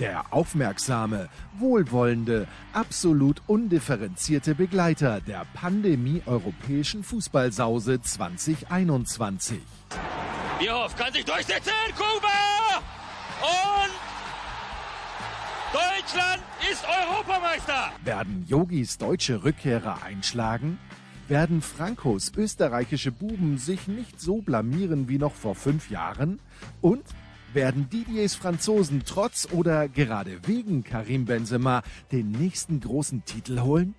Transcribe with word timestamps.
Der 0.00 0.32
aufmerksame, 0.32 1.28
wohlwollende, 1.58 2.48
absolut 2.72 3.42
undifferenzierte 3.46 4.54
Begleiter 4.54 5.20
der 5.20 5.46
Pandemie-europäischen 5.54 7.04
Fußballsause 7.04 8.00
2021. 8.00 9.60
Bierhoff 10.58 10.96
kann 10.96 11.12
sich 11.12 11.24
durchsetzen, 11.24 11.72
Kuba! 11.94 12.82
Und 13.42 13.92
Deutschland 15.72 16.42
ist 16.70 16.84
Europameister! 16.84 17.92
Werden 18.04 18.44
Yogis 18.48 18.96
deutsche 18.96 19.44
Rückkehrer 19.44 20.02
einschlagen? 20.02 20.78
Werden 21.28 21.62
Frankos 21.62 22.32
österreichische 22.36 23.12
Buben 23.12 23.58
sich 23.58 23.88
nicht 23.88 24.20
so 24.20 24.42
blamieren 24.42 25.08
wie 25.08 25.18
noch 25.18 25.34
vor 25.34 25.54
fünf 25.54 25.90
Jahren? 25.90 26.40
Und 26.80 27.04
werden 27.54 27.88
Didiers 27.90 28.34
Franzosen 28.34 29.02
trotz 29.06 29.48
oder 29.52 29.88
gerade 29.88 30.46
wegen 30.46 30.84
Karim 30.84 31.24
Benzema 31.24 31.82
den 32.10 32.30
nächsten 32.30 32.80
großen 32.80 33.24
Titel 33.24 33.60
holen? 33.60 33.94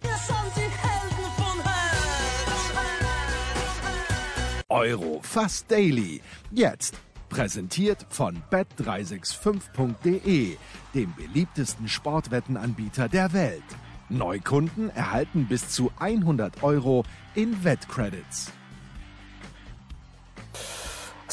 Euro 4.69 5.19
fast 5.21 5.69
daily. 5.69 6.21
Jetzt 6.51 6.95
präsentiert 7.29 8.05
von 8.09 8.41
bet365.de, 8.51 10.57
dem 10.93 11.13
beliebtesten 11.15 11.87
Sportwettenanbieter 11.87 13.09
der 13.09 13.33
Welt. 13.33 13.63
Neukunden 14.09 14.89
erhalten 14.89 15.47
bis 15.47 15.69
zu 15.69 15.91
100 15.99 16.63
Euro 16.63 17.05
in 17.35 17.63
Wettcredits. 17.63 18.51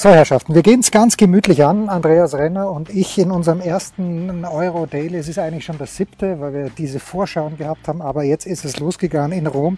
So, 0.01 0.09
Herrschaften, 0.09 0.55
wir 0.55 0.63
gehen 0.63 0.81
es 0.81 0.91
ganz 0.91 1.19
gemütlich 1.19 1.63
an, 1.63 1.91
Andreas 1.91 2.33
Renner 2.33 2.71
und 2.71 2.89
ich 2.89 3.19
in 3.19 3.31
unserem 3.31 3.61
ersten 3.61 4.47
Euro 4.47 4.87
Daily. 4.87 5.19
Es 5.19 5.29
ist 5.29 5.39
eigentlich 5.39 5.67
schon 5.67 5.77
das 5.77 5.95
siebte, 5.95 6.41
weil 6.41 6.55
wir 6.55 6.71
diese 6.71 6.99
Vorschauen 6.99 7.59
gehabt 7.59 7.87
haben, 7.87 8.01
aber 8.01 8.23
jetzt 8.23 8.47
ist 8.47 8.65
es 8.65 8.81
losgegangen 8.81 9.39
in 9.39 9.47
Rom. 9.47 9.77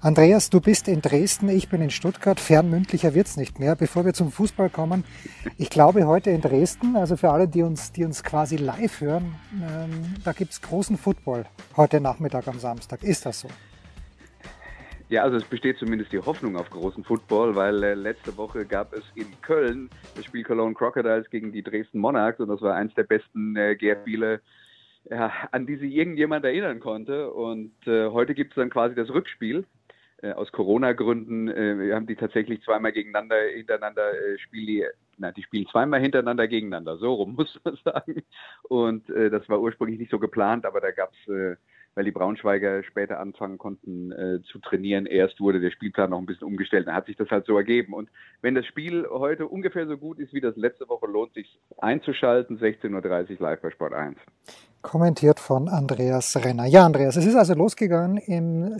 Andreas, 0.00 0.48
du 0.48 0.62
bist 0.62 0.88
in 0.88 1.02
Dresden, 1.02 1.50
ich 1.50 1.68
bin 1.68 1.82
in 1.82 1.90
Stuttgart. 1.90 2.40
Fernmündlicher 2.40 3.12
wird's 3.12 3.36
nicht 3.36 3.58
mehr. 3.58 3.76
Bevor 3.76 4.06
wir 4.06 4.14
zum 4.14 4.32
Fußball 4.32 4.70
kommen, 4.70 5.04
ich 5.58 5.68
glaube 5.68 6.06
heute 6.06 6.30
in 6.30 6.40
Dresden, 6.40 6.96
also 6.96 7.18
für 7.18 7.28
alle, 7.28 7.46
die 7.46 7.60
uns, 7.60 7.92
die 7.92 8.06
uns 8.06 8.24
quasi 8.24 8.56
live 8.56 9.02
hören, 9.02 9.34
ähm, 9.52 10.14
da 10.24 10.32
gibt's 10.32 10.62
großen 10.62 10.96
Football 10.96 11.44
heute 11.76 12.00
Nachmittag 12.00 12.48
am 12.48 12.58
Samstag. 12.58 13.02
Ist 13.02 13.26
das 13.26 13.40
so? 13.40 13.48
Ja, 15.10 15.22
also 15.22 15.38
es 15.38 15.46
besteht 15.46 15.78
zumindest 15.78 16.12
die 16.12 16.18
Hoffnung 16.18 16.56
auf 16.56 16.68
großen 16.68 17.02
Football, 17.02 17.54
weil 17.56 17.82
äh, 17.82 17.94
letzte 17.94 18.36
Woche 18.36 18.66
gab 18.66 18.92
es 18.92 19.04
in 19.14 19.40
Köln 19.40 19.90
das 20.14 20.26
Spiel 20.26 20.44
Cologne 20.44 20.74
Crocodiles 20.74 21.30
gegen 21.30 21.50
die 21.50 21.62
Dresden 21.62 21.98
Monarchs 21.98 22.40
und 22.40 22.48
das 22.48 22.60
war 22.60 22.74
eins 22.74 22.94
der 22.94 23.04
besten 23.04 23.56
äh, 23.56 23.74
GR-Spiele, 23.74 24.42
ja, 25.08 25.32
an 25.50 25.66
die 25.66 25.76
sich 25.76 25.94
irgendjemand 25.94 26.44
erinnern 26.44 26.78
konnte. 26.80 27.32
Und 27.32 27.72
äh, 27.86 28.08
heute 28.08 28.34
gibt 28.34 28.52
es 28.52 28.56
dann 28.56 28.68
quasi 28.68 28.94
das 28.94 29.08
Rückspiel. 29.08 29.64
Äh, 30.20 30.32
aus 30.32 30.52
Corona-Gründen, 30.52 31.48
äh, 31.48 31.94
haben 31.94 32.06
die 32.06 32.16
tatsächlich 32.16 32.60
zweimal 32.62 32.92
gegeneinander, 32.92 33.36
hintereinander 33.54 34.12
äh, 34.12 34.38
spielen 34.38 34.66
die, 34.66 34.84
na, 35.16 35.32
die 35.32 35.42
spielen 35.44 35.68
zweimal 35.68 36.00
hintereinander 36.00 36.48
gegeneinander, 36.48 36.98
so 36.98 37.14
rum 37.14 37.34
muss 37.36 37.58
man 37.64 37.78
sagen. 37.82 38.22
Und 38.64 39.08
äh, 39.10 39.30
das 39.30 39.48
war 39.48 39.60
ursprünglich 39.60 39.98
nicht 39.98 40.10
so 40.10 40.18
geplant, 40.18 40.66
aber 40.66 40.80
da 40.80 40.90
gab 40.90 41.12
es 41.12 41.32
äh, 41.32 41.56
weil 41.98 42.04
die 42.04 42.12
Braunschweiger 42.12 42.84
später 42.84 43.18
anfangen 43.18 43.58
konnten 43.58 44.12
äh, 44.12 44.40
zu 44.52 44.60
trainieren. 44.60 45.04
Erst 45.04 45.40
wurde 45.40 45.58
der 45.58 45.72
Spielplan 45.72 46.10
noch 46.10 46.20
ein 46.20 46.26
bisschen 46.26 46.46
umgestellt, 46.46 46.86
dann 46.86 46.94
hat 46.94 47.06
sich 47.06 47.16
das 47.16 47.28
halt 47.28 47.44
so 47.44 47.56
ergeben. 47.56 47.92
Und 47.92 48.08
wenn 48.40 48.54
das 48.54 48.66
Spiel 48.66 49.04
heute 49.10 49.48
ungefähr 49.48 49.84
so 49.88 49.98
gut 49.98 50.20
ist 50.20 50.32
wie 50.32 50.40
das 50.40 50.54
letzte 50.54 50.88
Woche, 50.88 51.08
lohnt 51.08 51.34
sich 51.34 51.58
einzuschalten. 51.78 52.60
16.30 52.60 53.30
Uhr 53.32 53.36
live 53.40 53.60
bei 53.60 53.70
Sport 53.70 53.94
1. 53.94 54.16
Kommentiert 54.80 55.40
von 55.40 55.68
Andreas 55.68 56.36
Renner. 56.36 56.66
Ja, 56.66 56.86
Andreas, 56.86 57.16
es 57.16 57.26
ist 57.26 57.34
also 57.34 57.54
losgegangen 57.54 58.18
im, 58.18 58.76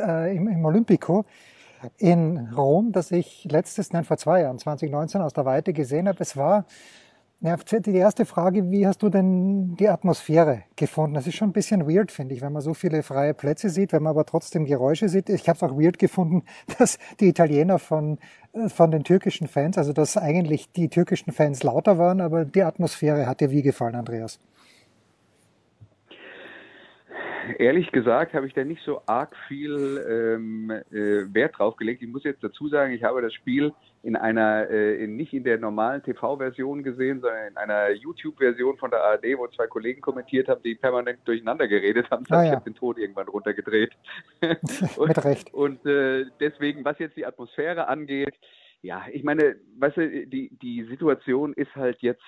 äh, 0.00 0.36
im, 0.36 0.48
im 0.48 0.64
Olympico 0.64 1.26
in 1.98 2.48
Rom, 2.56 2.90
das 2.90 3.12
ich 3.12 3.46
letztes, 3.48 3.92
nein, 3.92 4.02
vor 4.02 4.16
zwei 4.16 4.40
Jahren, 4.40 4.58
2019, 4.58 5.20
aus 5.20 5.34
der 5.34 5.44
Weite 5.44 5.72
gesehen 5.72 6.08
habe. 6.08 6.18
Es 6.18 6.36
war 6.36 6.66
ja, 7.42 7.56
die 7.56 7.94
erste 7.94 8.26
Frage, 8.26 8.70
wie 8.70 8.86
hast 8.86 9.02
du 9.02 9.08
denn 9.08 9.74
die 9.76 9.88
Atmosphäre 9.88 10.64
gefunden? 10.76 11.14
Das 11.14 11.26
ist 11.26 11.36
schon 11.36 11.48
ein 11.48 11.54
bisschen 11.54 11.88
weird, 11.88 12.12
finde 12.12 12.34
ich, 12.34 12.42
wenn 12.42 12.52
man 12.52 12.60
so 12.60 12.74
viele 12.74 13.02
freie 13.02 13.32
Plätze 13.32 13.70
sieht, 13.70 13.92
wenn 13.92 14.02
man 14.02 14.10
aber 14.10 14.26
trotzdem 14.26 14.66
Geräusche 14.66 15.08
sieht. 15.08 15.30
Ich 15.30 15.48
habe 15.48 15.56
es 15.56 15.62
auch 15.62 15.78
weird 15.78 15.98
gefunden, 15.98 16.42
dass 16.78 16.98
die 17.18 17.28
Italiener 17.28 17.78
von, 17.78 18.18
äh, 18.52 18.68
von 18.68 18.90
den 18.90 19.04
türkischen 19.04 19.48
Fans, 19.48 19.78
also 19.78 19.94
dass 19.94 20.18
eigentlich 20.18 20.70
die 20.72 20.88
türkischen 20.90 21.32
Fans 21.32 21.62
lauter 21.62 21.96
waren, 21.96 22.20
aber 22.20 22.44
die 22.44 22.62
Atmosphäre 22.62 23.26
hat 23.26 23.40
dir 23.40 23.50
wie 23.50 23.62
gefallen, 23.62 23.94
Andreas? 23.94 24.38
Ehrlich 27.58 27.90
gesagt 27.92 28.34
habe 28.34 28.46
ich 28.46 28.54
da 28.54 28.64
nicht 28.64 28.82
so 28.84 29.02
arg 29.06 29.34
viel 29.48 30.04
ähm, 30.08 30.70
äh, 30.70 31.32
Wert 31.34 31.58
drauf 31.58 31.76
gelegt. 31.76 32.02
Ich 32.02 32.08
muss 32.08 32.24
jetzt 32.24 32.42
dazu 32.42 32.68
sagen, 32.68 32.92
ich 32.92 33.04
habe 33.04 33.22
das 33.22 33.32
Spiel 33.34 33.72
in 34.02 34.16
einer, 34.16 34.68
äh, 34.70 35.02
in, 35.04 35.16
nicht 35.16 35.32
in 35.32 35.44
der 35.44 35.58
normalen 35.58 36.02
TV-Version 36.02 36.82
gesehen, 36.82 37.20
sondern 37.20 37.48
in 37.48 37.56
einer 37.56 37.90
YouTube-Version 37.90 38.78
von 38.78 38.90
der 38.90 39.02
ARD, 39.02 39.24
wo 39.36 39.46
zwei 39.48 39.66
Kollegen 39.66 40.00
kommentiert 40.00 40.48
haben, 40.48 40.62
die 40.62 40.74
permanent 40.74 41.20
durcheinander 41.26 41.68
geredet 41.68 42.10
haben. 42.10 42.24
Ah, 42.30 42.42
ja. 42.42 42.44
Ich 42.44 42.50
habe 42.56 42.64
den 42.64 42.74
Tod 42.74 42.98
irgendwann 42.98 43.28
runtergedreht. 43.28 43.92
und, 44.96 45.08
Mit 45.08 45.24
Recht. 45.24 45.54
Und 45.60 45.84
äh, 45.86 46.26
deswegen, 46.40 46.84
was 46.84 46.98
jetzt 46.98 47.16
die 47.16 47.26
Atmosphäre 47.26 47.88
angeht, 47.88 48.34
ja, 48.82 49.04
ich 49.12 49.22
meine, 49.24 49.56
weißt 49.78 49.96
du, 49.98 50.26
die, 50.26 50.50
die 50.62 50.84
Situation 50.84 51.52
ist 51.52 51.74
halt 51.76 51.98
jetzt 52.00 52.22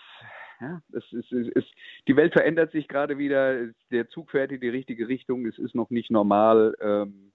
ja, 0.62 0.80
es 0.92 1.12
ist, 1.12 1.32
es 1.32 1.48
ist, 1.48 1.68
die 2.06 2.16
Welt 2.16 2.32
verändert 2.32 2.70
sich 2.70 2.86
gerade 2.86 3.18
wieder, 3.18 3.68
der 3.90 4.08
Zug 4.08 4.30
fährt 4.30 4.52
in 4.52 4.60
die 4.60 4.68
richtige 4.68 5.08
Richtung, 5.08 5.44
es 5.46 5.58
ist 5.58 5.74
noch 5.74 5.90
nicht 5.90 6.10
normal. 6.10 6.76
Ähm, 6.80 7.32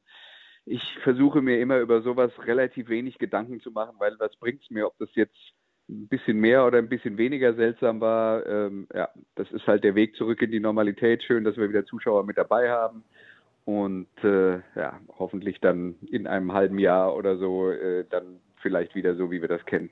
ich 0.66 0.82
versuche 1.04 1.42
mir 1.42 1.60
immer 1.60 1.80
über 1.80 2.02
sowas 2.02 2.32
relativ 2.46 2.90
wenig 2.90 3.18
Gedanken 3.20 3.60
zu 3.60 3.72
machen, 3.72 3.96
weil 4.00 4.16
was 4.20 4.36
bringt 4.38 4.62
es 4.64 4.70
mir, 4.70 4.88
ob 4.88 4.98
das 4.98 5.10
jetzt 5.16 5.38
ein 5.90 6.08
bisschen 6.08 6.38
mehr 6.38 6.66
oder 6.66 6.78
ein 6.78 6.90
bisschen 6.90 7.18
weniger 7.18 7.54
seltsam 7.54 8.02
war. 8.02 8.46
Ähm, 8.46 8.88
ja, 8.94 9.10
das 9.36 9.50
ist 9.52 9.68
halt 9.68 9.84
der 9.84 9.96
Weg 9.96 10.16
zurück 10.16 10.42
in 10.42 10.52
die 10.52 10.60
Normalität. 10.60 11.24
Schön, 11.24 11.44
dass 11.44 11.58
wir 11.58 11.70
wieder 11.70 11.86
Zuschauer 11.86 12.26
mit 12.26 12.38
dabei 12.38 12.70
haben. 12.70 13.04
Und 13.64 14.08
äh, 14.24 14.60
ja, 14.76 15.00
hoffentlich 15.18 15.60
dann 15.60 15.96
in 16.10 16.28
einem 16.28 16.54
halben 16.54 16.80
Jahr 16.80 17.16
oder 17.16 17.38
so 17.38 17.72
äh, 17.72 18.06
dann 18.10 18.40
vielleicht 18.62 18.96
wieder 18.96 19.16
so, 19.16 19.32
wie 19.32 19.42
wir 19.42 19.50
das 19.50 19.66
kennen. 19.66 19.90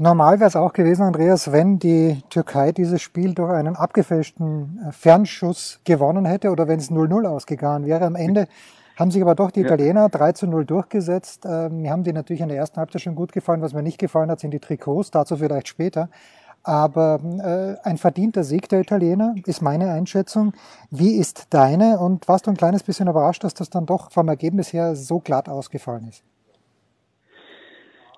Normal 0.00 0.40
wäre 0.40 0.48
es 0.48 0.56
auch 0.56 0.72
gewesen, 0.72 1.02
Andreas, 1.02 1.52
wenn 1.52 1.78
die 1.78 2.22
Türkei 2.30 2.72
dieses 2.72 3.02
Spiel 3.02 3.34
durch 3.34 3.52
einen 3.52 3.76
abgefälschten 3.76 4.80
äh, 4.88 4.92
Fernschuss 4.92 5.78
gewonnen 5.84 6.24
hätte 6.24 6.50
oder 6.52 6.68
wenn 6.68 6.78
es 6.78 6.90
0-0 6.90 7.26
ausgegangen 7.28 7.84
wäre. 7.84 8.06
Am 8.06 8.16
Ende 8.16 8.48
haben 8.96 9.10
sich 9.10 9.20
aber 9.20 9.34
doch 9.34 9.50
die 9.50 9.60
Italiener 9.60 10.08
3 10.08 10.32
zu 10.32 10.46
0 10.46 10.64
durchgesetzt. 10.64 11.44
Ähm, 11.44 11.82
mir 11.82 11.90
haben 11.90 12.02
die 12.02 12.14
natürlich 12.14 12.40
in 12.40 12.48
der 12.48 12.56
ersten 12.56 12.78
Halbzeit 12.78 13.02
schon 13.02 13.14
gut 13.14 13.32
gefallen. 13.32 13.60
Was 13.60 13.74
mir 13.74 13.82
nicht 13.82 13.98
gefallen 13.98 14.30
hat, 14.30 14.40
sind 14.40 14.52
die 14.52 14.58
Trikots, 14.58 15.10
dazu 15.10 15.36
vielleicht 15.36 15.68
später. 15.68 16.08
Aber 16.62 17.20
äh, 17.84 17.86
ein 17.86 17.98
verdienter 17.98 18.42
Sieg 18.42 18.70
der 18.70 18.80
Italiener 18.80 19.34
ist 19.44 19.60
meine 19.60 19.92
Einschätzung. 19.92 20.54
Wie 20.90 21.16
ist 21.16 21.48
deine? 21.50 21.98
Und 21.98 22.26
warst 22.26 22.46
du 22.46 22.50
ein 22.50 22.56
kleines 22.56 22.84
bisschen 22.84 23.06
überrascht, 23.06 23.44
dass 23.44 23.52
das 23.52 23.68
dann 23.68 23.84
doch 23.84 24.10
vom 24.10 24.28
Ergebnis 24.28 24.72
her 24.72 24.96
so 24.96 25.20
glatt 25.20 25.50
ausgefallen 25.50 26.08
ist? 26.08 26.24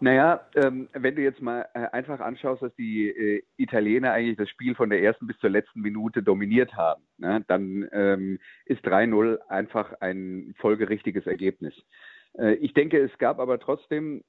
Naja, 0.03 0.45
ähm, 0.57 0.89
wenn 0.95 1.15
du 1.15 1.23
jetzt 1.23 1.41
mal 1.41 1.69
äh, 1.75 1.87
einfach 1.93 2.19
anschaust, 2.19 2.61
dass 2.61 2.75
die 2.75 3.09
äh, 3.09 3.45
Italiener 3.57 4.11
eigentlich 4.11 4.37
das 4.37 4.49
Spiel 4.49 4.75
von 4.75 4.91
der 4.91 5.01
ersten 5.01 5.29
bis 5.29 5.39
zur 5.39 5.51
letzten 5.51 5.81
Minute 5.81 6.25
dominiert 6.25 6.75
haben, 6.75 7.05
ne, 7.19 7.45
dann 7.47 7.89
ähm, 7.93 8.41
ist 8.65 8.85
3-0 8.85 9.39
einfach 9.47 9.93
ein 10.01 10.57
folgerichtiges 10.59 11.29
Ergebnis. 11.29 11.73
Äh, 12.37 12.55
ich 12.55 12.75
denke, 12.75 12.99
es 12.99 13.17
gab 13.19 13.39
aber 13.39 13.61
trotzdem 13.61 14.25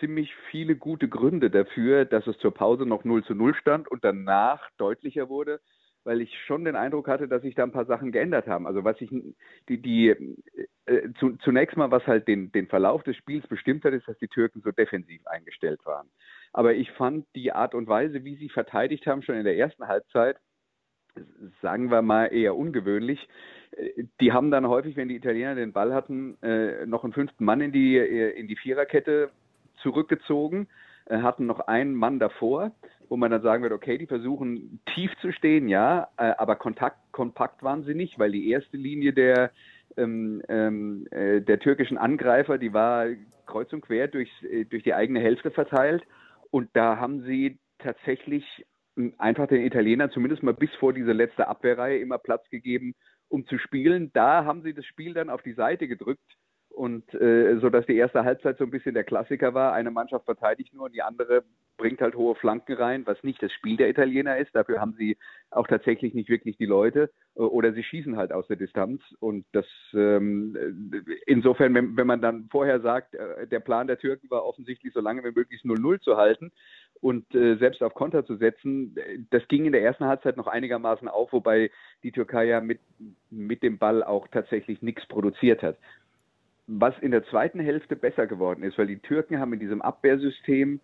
ziemlich 0.00 0.34
viele 0.50 0.76
gute 0.76 1.08
Gründe 1.08 1.48
dafür, 1.48 2.04
dass 2.04 2.26
es 2.26 2.36
zur 2.36 2.52
Pause 2.52 2.84
noch 2.84 3.04
0 3.04 3.24
zu 3.24 3.34
0 3.34 3.54
stand 3.54 3.88
und 3.88 4.04
danach 4.04 4.68
deutlicher 4.76 5.30
wurde, 5.30 5.62
weil 6.06 6.20
ich 6.20 6.32
schon 6.46 6.64
den 6.64 6.76
Eindruck 6.76 7.08
hatte, 7.08 7.26
dass 7.26 7.42
sich 7.42 7.56
da 7.56 7.64
ein 7.64 7.72
paar 7.72 7.84
Sachen 7.84 8.12
geändert 8.12 8.46
haben. 8.46 8.66
Also 8.66 8.84
was 8.84 8.98
ich 9.00 9.10
die, 9.68 9.82
die 9.82 10.10
äh, 10.86 11.12
zu, 11.18 11.36
zunächst 11.38 11.76
mal, 11.76 11.90
was 11.90 12.06
halt 12.06 12.28
den, 12.28 12.52
den 12.52 12.68
Verlauf 12.68 13.02
des 13.02 13.16
Spiels 13.16 13.46
bestimmt 13.48 13.84
hat, 13.84 13.92
ist, 13.92 14.06
dass 14.06 14.16
die 14.18 14.28
Türken 14.28 14.62
so 14.62 14.70
defensiv 14.70 15.26
eingestellt 15.26 15.84
waren. 15.84 16.08
Aber 16.52 16.74
ich 16.74 16.90
fand 16.92 17.26
die 17.34 17.52
Art 17.52 17.74
und 17.74 17.88
Weise, 17.88 18.24
wie 18.24 18.36
sie 18.36 18.48
verteidigt 18.48 19.06
haben, 19.06 19.22
schon 19.22 19.34
in 19.34 19.44
der 19.44 19.58
ersten 19.58 19.88
Halbzeit, 19.88 20.38
sagen 21.60 21.90
wir 21.90 22.02
mal 22.02 22.26
eher 22.26 22.54
ungewöhnlich. 22.54 23.28
die 24.20 24.32
haben 24.32 24.50
dann 24.50 24.68
häufig, 24.68 24.96
wenn 24.96 25.08
die 25.08 25.16
Italiener 25.16 25.56
den 25.56 25.72
Ball 25.72 25.92
hatten, 25.92 26.40
äh, 26.42 26.86
noch 26.86 27.02
einen 27.02 27.14
fünften 27.14 27.44
Mann 27.44 27.60
in 27.60 27.72
die, 27.72 27.96
äh, 27.96 28.30
in 28.38 28.46
die 28.46 28.56
Viererkette 28.56 29.30
zurückgezogen, 29.82 30.68
äh, 30.68 30.85
hatten 31.10 31.46
noch 31.46 31.60
einen 31.60 31.94
Mann 31.94 32.18
davor, 32.18 32.72
wo 33.08 33.16
man 33.16 33.30
dann 33.30 33.42
sagen 33.42 33.62
wird, 33.62 33.72
okay, 33.72 33.98
die 33.98 34.06
versuchen 34.06 34.80
tief 34.94 35.12
zu 35.20 35.32
stehen, 35.32 35.68
ja, 35.68 36.08
aber 36.16 36.56
Kontakt, 36.56 36.98
kompakt 37.12 37.62
waren 37.62 37.84
sie 37.84 37.94
nicht, 37.94 38.18
weil 38.18 38.32
die 38.32 38.50
erste 38.50 38.76
Linie 38.76 39.12
der, 39.12 39.52
ähm, 39.96 40.42
ähm, 40.48 41.06
der 41.12 41.60
türkischen 41.60 41.98
Angreifer, 41.98 42.58
die 42.58 42.72
war 42.72 43.06
kreuz 43.46 43.72
und 43.72 43.82
quer 43.82 44.08
durch, 44.08 44.30
durch 44.70 44.82
die 44.82 44.94
eigene 44.94 45.20
Hälfte 45.20 45.52
verteilt. 45.52 46.02
Und 46.50 46.70
da 46.72 46.98
haben 46.98 47.22
sie 47.22 47.58
tatsächlich 47.78 48.44
einfach 49.18 49.46
den 49.46 49.64
Italienern 49.64 50.10
zumindest 50.10 50.42
mal 50.42 50.54
bis 50.54 50.74
vor 50.76 50.92
diese 50.92 51.12
letzte 51.12 51.48
Abwehrreihe 51.48 51.98
immer 51.98 52.18
Platz 52.18 52.48
gegeben, 52.50 52.94
um 53.28 53.46
zu 53.46 53.58
spielen. 53.58 54.10
Da 54.14 54.44
haben 54.44 54.62
sie 54.62 54.74
das 54.74 54.86
Spiel 54.86 55.14
dann 55.14 55.30
auf 55.30 55.42
die 55.42 55.52
Seite 55.52 55.86
gedrückt 55.86 56.36
und 56.76 57.14
äh, 57.14 57.58
so 57.58 57.70
dass 57.70 57.86
die 57.86 57.96
erste 57.96 58.22
Halbzeit 58.22 58.58
so 58.58 58.64
ein 58.64 58.70
bisschen 58.70 58.92
der 58.92 59.04
Klassiker 59.04 59.54
war. 59.54 59.72
Eine 59.72 59.90
Mannschaft 59.90 60.26
verteidigt 60.26 60.74
nur 60.74 60.84
und 60.84 60.94
die 60.94 61.00
andere 61.00 61.42
bringt 61.78 62.02
halt 62.02 62.14
hohe 62.14 62.34
Flanken 62.34 62.74
rein, 62.74 63.06
was 63.06 63.22
nicht 63.22 63.42
das 63.42 63.50
Spiel 63.52 63.78
der 63.78 63.88
Italiener 63.88 64.36
ist. 64.36 64.54
Dafür 64.54 64.78
haben 64.78 64.94
sie 64.98 65.16
auch 65.50 65.66
tatsächlich 65.66 66.12
nicht 66.12 66.28
wirklich 66.28 66.58
die 66.58 66.66
Leute 66.66 67.10
äh, 67.34 67.40
oder 67.40 67.72
sie 67.72 67.82
schießen 67.82 68.18
halt 68.18 68.30
aus 68.30 68.46
der 68.48 68.58
Distanz. 68.58 69.00
Und 69.20 69.46
das 69.52 69.64
ähm, 69.94 70.54
insofern, 71.24 71.72
wenn, 71.74 71.96
wenn 71.96 72.06
man 72.06 72.20
dann 72.20 72.48
vorher 72.50 72.80
sagt, 72.80 73.14
äh, 73.14 73.46
der 73.46 73.60
Plan 73.60 73.86
der 73.86 73.98
Türken 73.98 74.28
war 74.28 74.44
offensichtlich 74.44 74.92
so 74.92 75.00
lange 75.00 75.24
wie 75.24 75.34
möglich 75.34 75.62
0-0 75.62 76.00
zu 76.02 76.18
halten 76.18 76.52
und 77.00 77.34
äh, 77.34 77.56
selbst 77.56 77.82
auf 77.82 77.94
Konter 77.94 78.26
zu 78.26 78.36
setzen, 78.36 78.96
das 79.30 79.48
ging 79.48 79.64
in 79.64 79.72
der 79.72 79.82
ersten 79.82 80.04
Halbzeit 80.04 80.36
noch 80.36 80.46
einigermaßen 80.46 81.08
auf, 81.08 81.32
wobei 81.32 81.70
die 82.02 82.12
Türkei 82.12 82.44
ja 82.44 82.60
mit, 82.60 82.80
mit 83.30 83.62
dem 83.62 83.78
Ball 83.78 84.02
auch 84.02 84.28
tatsächlich 84.28 84.82
nichts 84.82 85.06
produziert 85.06 85.62
hat 85.62 85.78
was 86.66 86.98
in 87.00 87.12
der 87.12 87.24
zweiten 87.26 87.60
Hälfte 87.60 87.96
besser 87.96 88.26
geworden 88.26 88.62
ist, 88.62 88.76
weil 88.78 88.88
die 88.88 88.98
Türken 88.98 89.38
haben 89.38 89.52
in 89.52 89.60
diesem 89.60 89.82
Abwehrsystem 89.82 90.80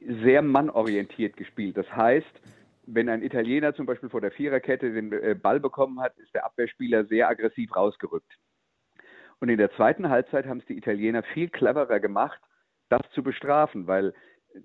sehr 0.00 0.42
mannorientiert 0.42 1.36
gespielt. 1.36 1.76
Das 1.76 1.90
heißt, 1.90 2.40
wenn 2.86 3.08
ein 3.08 3.22
Italiener 3.22 3.74
zum 3.74 3.86
Beispiel 3.86 4.08
vor 4.08 4.20
der 4.20 4.30
Viererkette 4.30 4.92
den 4.92 5.12
äh, 5.12 5.34
Ball 5.34 5.58
bekommen 5.58 6.00
hat, 6.00 6.16
ist 6.18 6.34
der 6.34 6.44
Abwehrspieler 6.44 7.04
sehr 7.06 7.28
aggressiv 7.28 7.74
rausgerückt. 7.74 8.30
Und 9.40 9.48
in 9.48 9.58
der 9.58 9.72
zweiten 9.72 10.08
Halbzeit 10.08 10.46
haben 10.46 10.58
es 10.58 10.66
die 10.66 10.78
Italiener 10.78 11.22
viel 11.22 11.48
cleverer 11.48 12.00
gemacht, 12.00 12.40
das 12.88 13.02
zu 13.12 13.22
bestrafen, 13.22 13.86
weil 13.86 14.14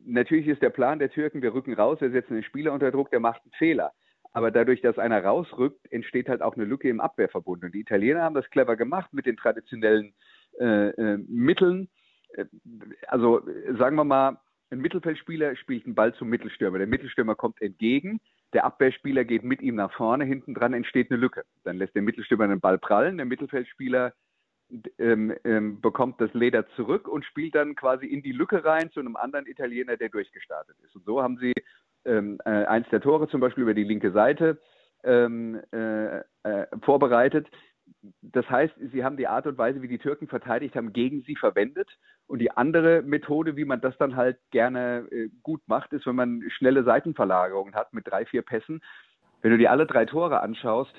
natürlich 0.05 0.47
ist 0.47 0.61
der 0.61 0.69
Plan 0.69 0.99
der 0.99 1.09
Türken, 1.09 1.41
wir 1.41 1.53
rücken 1.53 1.73
raus, 1.73 1.99
wir 1.99 2.11
setzen 2.11 2.35
den 2.35 2.43
Spieler 2.43 2.71
unter 2.71 2.91
Druck, 2.91 3.09
der 3.09 3.19
macht 3.19 3.41
einen 3.43 3.51
Fehler. 3.53 3.91
Aber 4.33 4.51
dadurch, 4.51 4.81
dass 4.81 4.97
einer 4.97 5.23
rausrückt, 5.23 5.91
entsteht 5.91 6.29
halt 6.29 6.41
auch 6.41 6.55
eine 6.55 6.65
Lücke 6.65 6.89
im 6.89 7.01
Abwehrverbund. 7.01 7.63
Und 7.63 7.73
die 7.73 7.81
Italiener 7.81 8.21
haben 8.21 8.35
das 8.35 8.49
clever 8.49 8.77
gemacht 8.77 9.11
mit 9.13 9.25
den 9.25 9.37
traditionellen 9.37 10.13
äh, 10.59 10.89
äh, 10.89 11.17
Mitteln. 11.27 11.89
Äh, 12.33 12.45
also 13.07 13.41
sagen 13.77 13.95
wir 13.97 14.05
mal, 14.05 14.37
ein 14.69 14.79
Mittelfeldspieler 14.79 15.55
spielt 15.57 15.85
einen 15.85 15.95
Ball 15.95 16.13
zum 16.15 16.29
Mittelstürmer. 16.29 16.77
Der 16.77 16.87
Mittelstürmer 16.87 17.35
kommt 17.35 17.61
entgegen, 17.61 18.21
der 18.53 18.63
Abwehrspieler 18.63 19.25
geht 19.25 19.43
mit 19.43 19.61
ihm 19.61 19.75
nach 19.75 19.91
vorne, 19.93 20.23
hinten 20.23 20.53
dran 20.53 20.73
entsteht 20.73 21.11
eine 21.11 21.19
Lücke. 21.19 21.43
Dann 21.63 21.77
lässt 21.77 21.95
der 21.95 22.01
Mittelstürmer 22.01 22.47
den 22.47 22.61
Ball 22.61 22.77
prallen, 22.77 23.17
der 23.17 23.25
Mittelfeldspieler 23.25 24.13
ähm, 24.97 25.35
ähm, 25.43 25.81
bekommt 25.81 26.21
das 26.21 26.33
Leder 26.33 26.67
zurück 26.75 27.07
und 27.07 27.25
spielt 27.25 27.55
dann 27.55 27.75
quasi 27.75 28.05
in 28.05 28.23
die 28.23 28.31
Lücke 28.31 28.63
rein 28.63 28.89
zu 28.91 29.01
einem 29.01 29.17
anderen 29.17 29.45
Italiener, 29.45 29.97
der 29.97 30.07
durchgestartet 30.09 30.77
ist. 30.83 30.95
Und 30.95 31.03
so 31.05 31.21
haben 31.21 31.37
sie 31.37 31.53
ähm, 32.05 32.39
äh, 32.45 32.65
eins 32.65 32.87
der 32.89 33.01
Tore 33.01 33.27
zum 33.27 33.41
Beispiel 33.41 33.63
über 33.63 33.73
die 33.73 33.83
linke 33.83 34.11
Seite 34.11 34.59
ähm, 35.03 35.61
äh, 35.71 36.17
äh, 36.17 36.67
vorbereitet. 36.81 37.47
Das 38.21 38.49
heißt, 38.49 38.73
sie 38.91 39.03
haben 39.03 39.17
die 39.17 39.27
Art 39.27 39.45
und 39.45 39.57
Weise, 39.57 39.81
wie 39.81 39.87
die 39.87 39.97
Türken 39.97 40.27
verteidigt 40.27 40.75
haben, 40.75 40.93
gegen 40.93 41.21
sie 41.21 41.35
verwendet. 41.35 41.89
Und 42.27 42.39
die 42.39 42.51
andere 42.51 43.01
Methode, 43.01 43.55
wie 43.55 43.65
man 43.65 43.81
das 43.81 43.97
dann 43.97 44.15
halt 44.15 44.37
gerne 44.51 45.07
äh, 45.11 45.29
gut 45.43 45.61
macht, 45.67 45.93
ist, 45.93 46.05
wenn 46.05 46.15
man 46.15 46.43
schnelle 46.49 46.83
Seitenverlagerungen 46.83 47.75
hat 47.75 47.93
mit 47.93 48.07
drei, 48.07 48.25
vier 48.25 48.41
Pässen. 48.41 48.81
Wenn 49.41 49.51
du 49.51 49.57
dir 49.57 49.71
alle 49.71 49.85
drei 49.85 50.05
Tore 50.05 50.41
anschaust, 50.41 50.93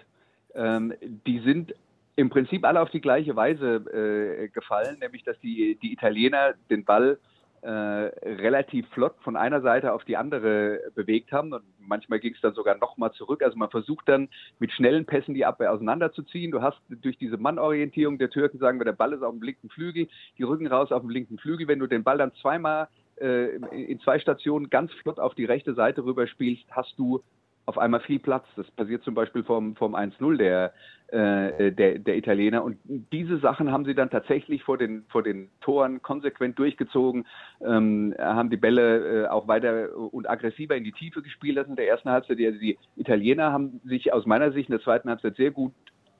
ähm, 0.55 0.93
die 1.01 1.41
sind 1.41 1.75
im 2.15 2.29
Prinzip 2.29 2.65
alle 2.65 2.81
auf 2.81 2.91
die 2.91 3.01
gleiche 3.01 3.35
Weise 3.35 3.77
äh, 3.77 4.49
gefallen, 4.49 4.99
nämlich 5.01 5.25
dass 5.25 5.39
die, 5.41 5.79
die 5.83 5.93
Italiener 5.93 6.55
den 6.69 6.85
Ball 6.85 7.13
äh, 7.13 7.32
relativ 7.65 8.89
flott 8.89 9.15
von 9.23 9.37
einer 9.37 9.61
Seite 9.61 9.93
auf 9.93 10.05
die 10.05 10.17
andere 10.17 10.81
bewegt 10.97 11.31
haben 11.31 11.53
und 11.53 11.63
manchmal 11.79 12.19
ging 12.19 12.35
es 12.35 12.41
dann 12.41 12.55
sogar 12.55 12.77
nochmal 12.79 13.13
zurück. 13.13 13.43
Also 13.43 13.57
man 13.57 13.71
versucht 13.71 14.09
dann 14.09 14.29
mit 14.59 14.73
schnellen 14.73 15.07
Pässen 15.07 15.35
die 15.35 15.45
Abwehr 15.45 15.73
auseinanderzuziehen. 15.73 16.51
Du 16.51 16.61
hast 16.61 16.81
durch 16.89 17.19
diese 17.19 17.37
Mannorientierung 17.37 18.19
der 18.19 18.31
Türken, 18.31 18.59
sagen 18.59 18.81
wir, 18.81 18.85
der 18.85 18.93
Ball 18.93 19.13
ist 19.13 19.23
auf 19.23 19.33
dem 19.33 19.43
linken 19.43 19.69
Flügel, 19.69 20.09
die 20.39 20.43
rücken 20.43 20.67
raus 20.67 20.91
auf 20.91 21.03
dem 21.03 21.11
linken 21.11 21.39
Flügel. 21.39 21.69
Wenn 21.69 21.79
du 21.79 21.87
den 21.87 22.03
Ball 22.03 22.19
dann 22.19 22.33
zweimal 22.41 22.89
äh, 23.21 23.57
in 23.57 24.01
zwei 24.01 24.19
Stationen 24.19 24.69
ganz 24.69 24.93
flott 24.95 25.21
auf 25.21 25.35
die 25.35 25.45
rechte 25.45 25.75
Seite 25.75 26.05
rüber 26.05 26.27
spielst, 26.27 26.65
hast 26.71 26.99
du 26.99 27.23
auf 27.67 27.79
einmal 27.79 28.01
viel 28.01 28.19
Platz. 28.19 28.45
Das 28.57 28.71
passiert 28.73 29.05
zum 29.05 29.15
Beispiel 29.15 29.45
vom, 29.45 29.77
vom 29.77 29.95
1-0 29.95 30.37
der, 30.37 30.73
äh, 31.09 31.73
der, 31.73 31.99
der 31.99 32.17
Italiener. 32.17 32.65
Und 32.65 32.79
diese 32.85 33.39
Sachen 33.39 33.71
haben 33.71 33.85
sie 33.85 33.95
dann 33.95 34.11
tatsächlich 34.11 34.65
vor 34.65 34.79
den, 34.79 35.05
vor 35.09 35.23
den 35.23 35.49
Toren 35.61 36.03
konsequent 36.03 36.59
durchgezogen, 36.59 37.27
ähm, 37.65 38.15
haben 38.19 38.51
die 38.51 38.57
Bälle 38.57 39.25
äh, 39.25 39.29
auch 39.29 39.47
weiter 39.49 39.97
und 39.97 40.29
aggressiver 40.29 40.77
in 40.77 40.85
die 40.85 40.93
Tiefe 40.93 41.23
gespielt 41.23 41.59
als 41.59 41.69
in 41.69 41.77
der 41.77 41.89
ersten 41.89 42.11
Halbzeit. 42.11 42.39
Die, 42.39 42.59
die 42.59 42.79
Italiener 42.97 43.53
haben 43.53 43.81
sich 43.85 44.13
aus 44.13 44.27
meiner 44.27 44.53
Sicht 44.53 44.69
in 44.69 44.73
der 44.73 44.83
zweiten 44.83 45.09
Halbzeit 45.09 45.37
sehr 45.37 45.51
gut 45.51 45.73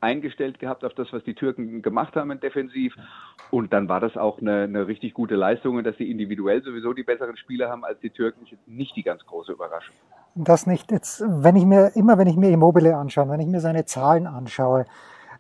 eingestellt 0.03 0.59
gehabt 0.59 0.85
auf 0.85 0.95
das, 0.95 1.13
was 1.13 1.23
die 1.23 1.35
Türken 1.35 1.81
gemacht 1.81 2.17
haben 2.17 2.39
defensiv. 2.41 2.95
Und 3.51 3.73
dann 3.73 3.89
war 3.89 4.01
das 4.01 4.17
auch 4.17 4.41
eine, 4.41 4.63
eine 4.63 4.87
richtig 4.89 5.15
gute 5.15 5.37
Leistung 5.37 5.83
dass 5.83 5.97
sie 5.97 6.11
individuell 6.11 6.63
sowieso 6.63 6.93
die 6.93 7.05
besseren 7.05 7.37
Spieler 7.37 7.71
haben 7.71 7.85
als 7.85 7.99
die 8.01 8.11
Türken, 8.11 8.45
ist 8.45 8.69
nicht 8.69 8.95
die 8.97 9.03
ganz 9.03 9.25
große 9.25 9.53
Überraschung. 9.53 9.95
Das 10.35 10.67
nicht 10.67 10.91
jetzt, 10.91 11.23
wenn 11.27 11.57
ich 11.57 11.67
mir, 11.67 11.95
immer 11.95 12.17
wenn 12.17 12.27
ich 12.27 12.37
mir 12.37 12.51
Immobile 12.51 12.97
anschaue, 12.97 13.29
wenn 13.29 13.41
ich 13.41 13.49
mir 13.49 13.61
seine 13.61 13.85
Zahlen 13.85 14.27
anschaue, 14.27 14.87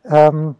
ähm, 0.04 0.56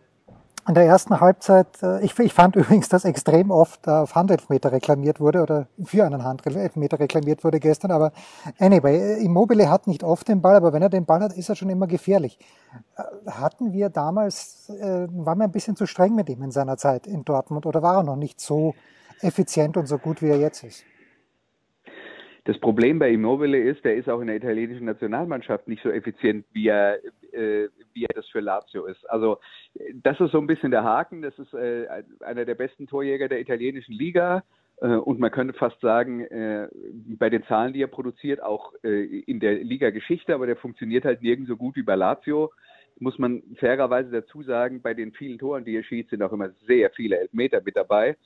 in 0.69 0.75
der 0.75 0.85
ersten 0.85 1.21
Halbzeit, 1.21 1.83
äh, 1.83 2.05
ich, 2.05 2.17
ich 2.19 2.33
fand 2.33 2.57
übrigens, 2.57 2.89
dass 2.89 3.05
extrem 3.05 3.51
oft 3.51 3.89
auf 3.89 4.15
Handelfmeter 4.15 4.73
reklamiert 4.73 5.21
wurde 5.21 5.43
oder 5.43 5.67
für 5.85 6.05
einen 6.05 6.25
Handelfmeter 6.25 7.01
reklamiert 7.01 7.45
wurde 7.45 7.59
gestern, 7.61 7.91
aber 7.91 8.13
anyway, 8.59 9.23
Immobile 9.25 9.69
hat 9.69 9.87
nicht 9.87 10.05
oft 10.05 10.29
den 10.29 10.41
Ball, 10.41 10.57
aber 10.57 10.73
wenn 10.73 10.83
er 10.83 10.89
den 10.89 11.05
Ball 11.05 11.21
hat, 11.21 11.33
ist 11.33 11.49
er 11.49 11.57
schon 11.57 11.71
immer 11.71 11.87
gefährlich. 11.87 12.39
Äh, 12.97 13.31
hatten 13.31 13.73
wir 13.73 13.91
damals, 13.91 14.71
äh, 14.71 15.09
waren 15.11 15.39
wir 15.39 15.45
ein 15.45 15.53
bisschen 15.53 15.77
zu 15.77 15.87
streng 15.87 16.15
mit 16.15 16.29
ihm 16.29 16.43
in 16.43 16.53
seiner 16.53 16.77
Zeit 16.77 17.07
in 17.07 17.25
Dortmund 17.25 17.67
oder 17.67 17.83
war 17.83 17.97
er 17.97 18.03
noch 18.03 18.17
nicht 18.17 18.41
so 18.41 18.75
effizient 19.21 19.77
und 19.77 19.87
so 19.87 19.99
gut, 19.99 20.23
wie 20.23 20.29
er 20.29 20.39
jetzt 20.39 20.65
ist? 20.65 20.85
Das 22.45 22.59
Problem 22.59 22.99
bei 22.99 23.11
Immobile 23.11 23.57
ist, 23.57 23.85
der 23.85 23.95
ist 23.95 24.09
auch 24.09 24.21
in 24.21 24.27
der 24.27 24.37
italienischen 24.37 24.87
Nationalmannschaft 24.87 25.69
nicht 25.69 25.83
so 25.83 25.91
effizient, 25.91 26.45
wie 26.53 26.69
er, 26.69 26.99
äh, 27.33 27.69
wie 27.93 28.05
er 28.05 28.15
das 28.15 28.27
für 28.29 28.41
Lazio 28.41 28.87
ist. 28.87 29.09
Also 29.09 29.39
das 29.95 30.19
ist 30.19 30.33
so 30.33 30.39
ein 30.39 30.49
bisschen 30.49 30.73
der 30.73 30.83
Haken. 30.83 31.23
Das 31.23 31.39
ist 31.39 31.55
äh, 31.55 31.87
einer 32.21 32.45
der 32.45 32.57
besten 32.57 32.89
Torjäger 32.89 33.29
der 33.29 33.41
italienischen 33.41 33.93
Liga. 33.93 34.43
Äh, 34.81 34.89
und 34.89 35.21
man 35.21 35.31
könnte 35.31 35.55
fast 35.55 35.81
sagen, 35.81 36.23
äh, 36.23 36.69
bei 37.17 37.31
den 37.31 37.45
Zahlen, 37.45 37.75
die 37.75 37.83
er 37.83 37.87
produziert, 37.87 38.43
auch 38.43 38.73
äh, 38.83 39.21
in 39.21 39.39
der 39.39 39.63
Liga-Geschichte, 39.63 40.35
aber 40.35 40.47
der 40.47 40.57
funktioniert 40.57 41.05
halt 41.05 41.23
nirgends 41.23 41.49
so 41.49 41.57
gut 41.57 41.77
wie 41.77 41.83
bei 41.83 41.95
Lazio. 41.95 42.51
Muss 42.99 43.21
man 43.21 43.45
fairerweise 43.57 44.11
dazu 44.11 44.43
sagen, 44.43 44.83
bei 44.83 44.95
den 44.95 45.13
vielen 45.13 45.39
Toren, 45.39 45.65
die 45.65 45.77
er 45.77 45.85
schießt, 45.85 46.11
sind 46.11 46.23
auch 46.23 46.33
immer 46.33 46.51
sehr 46.67 46.91
viele 46.91 47.21
Elfmeter 47.21 47.63
mit 47.65 47.77
dabei 47.77 48.17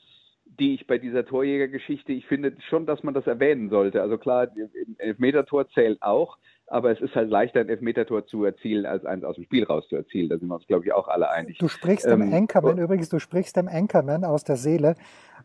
die 0.59 0.75
ich 0.75 0.87
bei 0.87 0.99
dieser 0.99 1.25
Torjägergeschichte, 1.25 2.13
ich 2.13 2.27
finde 2.27 2.55
schon, 2.69 2.87
dass 2.87 3.03
man 3.03 3.15
das 3.15 3.27
erwähnen 3.27 3.69
sollte. 3.69 4.01
Also 4.01 4.19
klar, 4.19 4.49
ein 4.55 4.97
Elfmetertor 4.99 5.69
zählt 5.71 6.01
auch, 6.03 6.39
aber 6.67 6.91
es 6.91 7.01
ist 7.01 7.15
halt 7.15 7.31
leichter, 7.31 7.61
ein 7.61 7.69
Elfmetertor 7.69 8.27
zu 8.27 8.45
erzielen, 8.45 8.87
als 8.87 9.05
eins 9.05 9.25
aus 9.25 9.37
dem 9.37 9.45
Spiel 9.45 9.65
raus 9.65 9.87
zu 9.89 9.97
erzielen. 9.97 10.29
Da 10.29 10.39
sind 10.39 10.49
wir 10.49 10.55
uns, 10.55 10.67
glaube 10.67 10.85
ich, 10.85 10.93
auch 10.93 11.09
alle 11.09 11.31
einig. 11.31 11.59
Du 11.59 11.69
sprichst 11.69 12.07
ähm, 12.07 12.21
dem 12.21 12.33
Anchorman, 12.33 12.79
übrigens, 12.79 13.09
du 13.09 13.19
sprichst 13.19 13.57
dem 13.57 13.69
Anchorman 13.69 14.25
aus 14.25 14.45
der 14.45 14.57
Seele, 14.57 14.95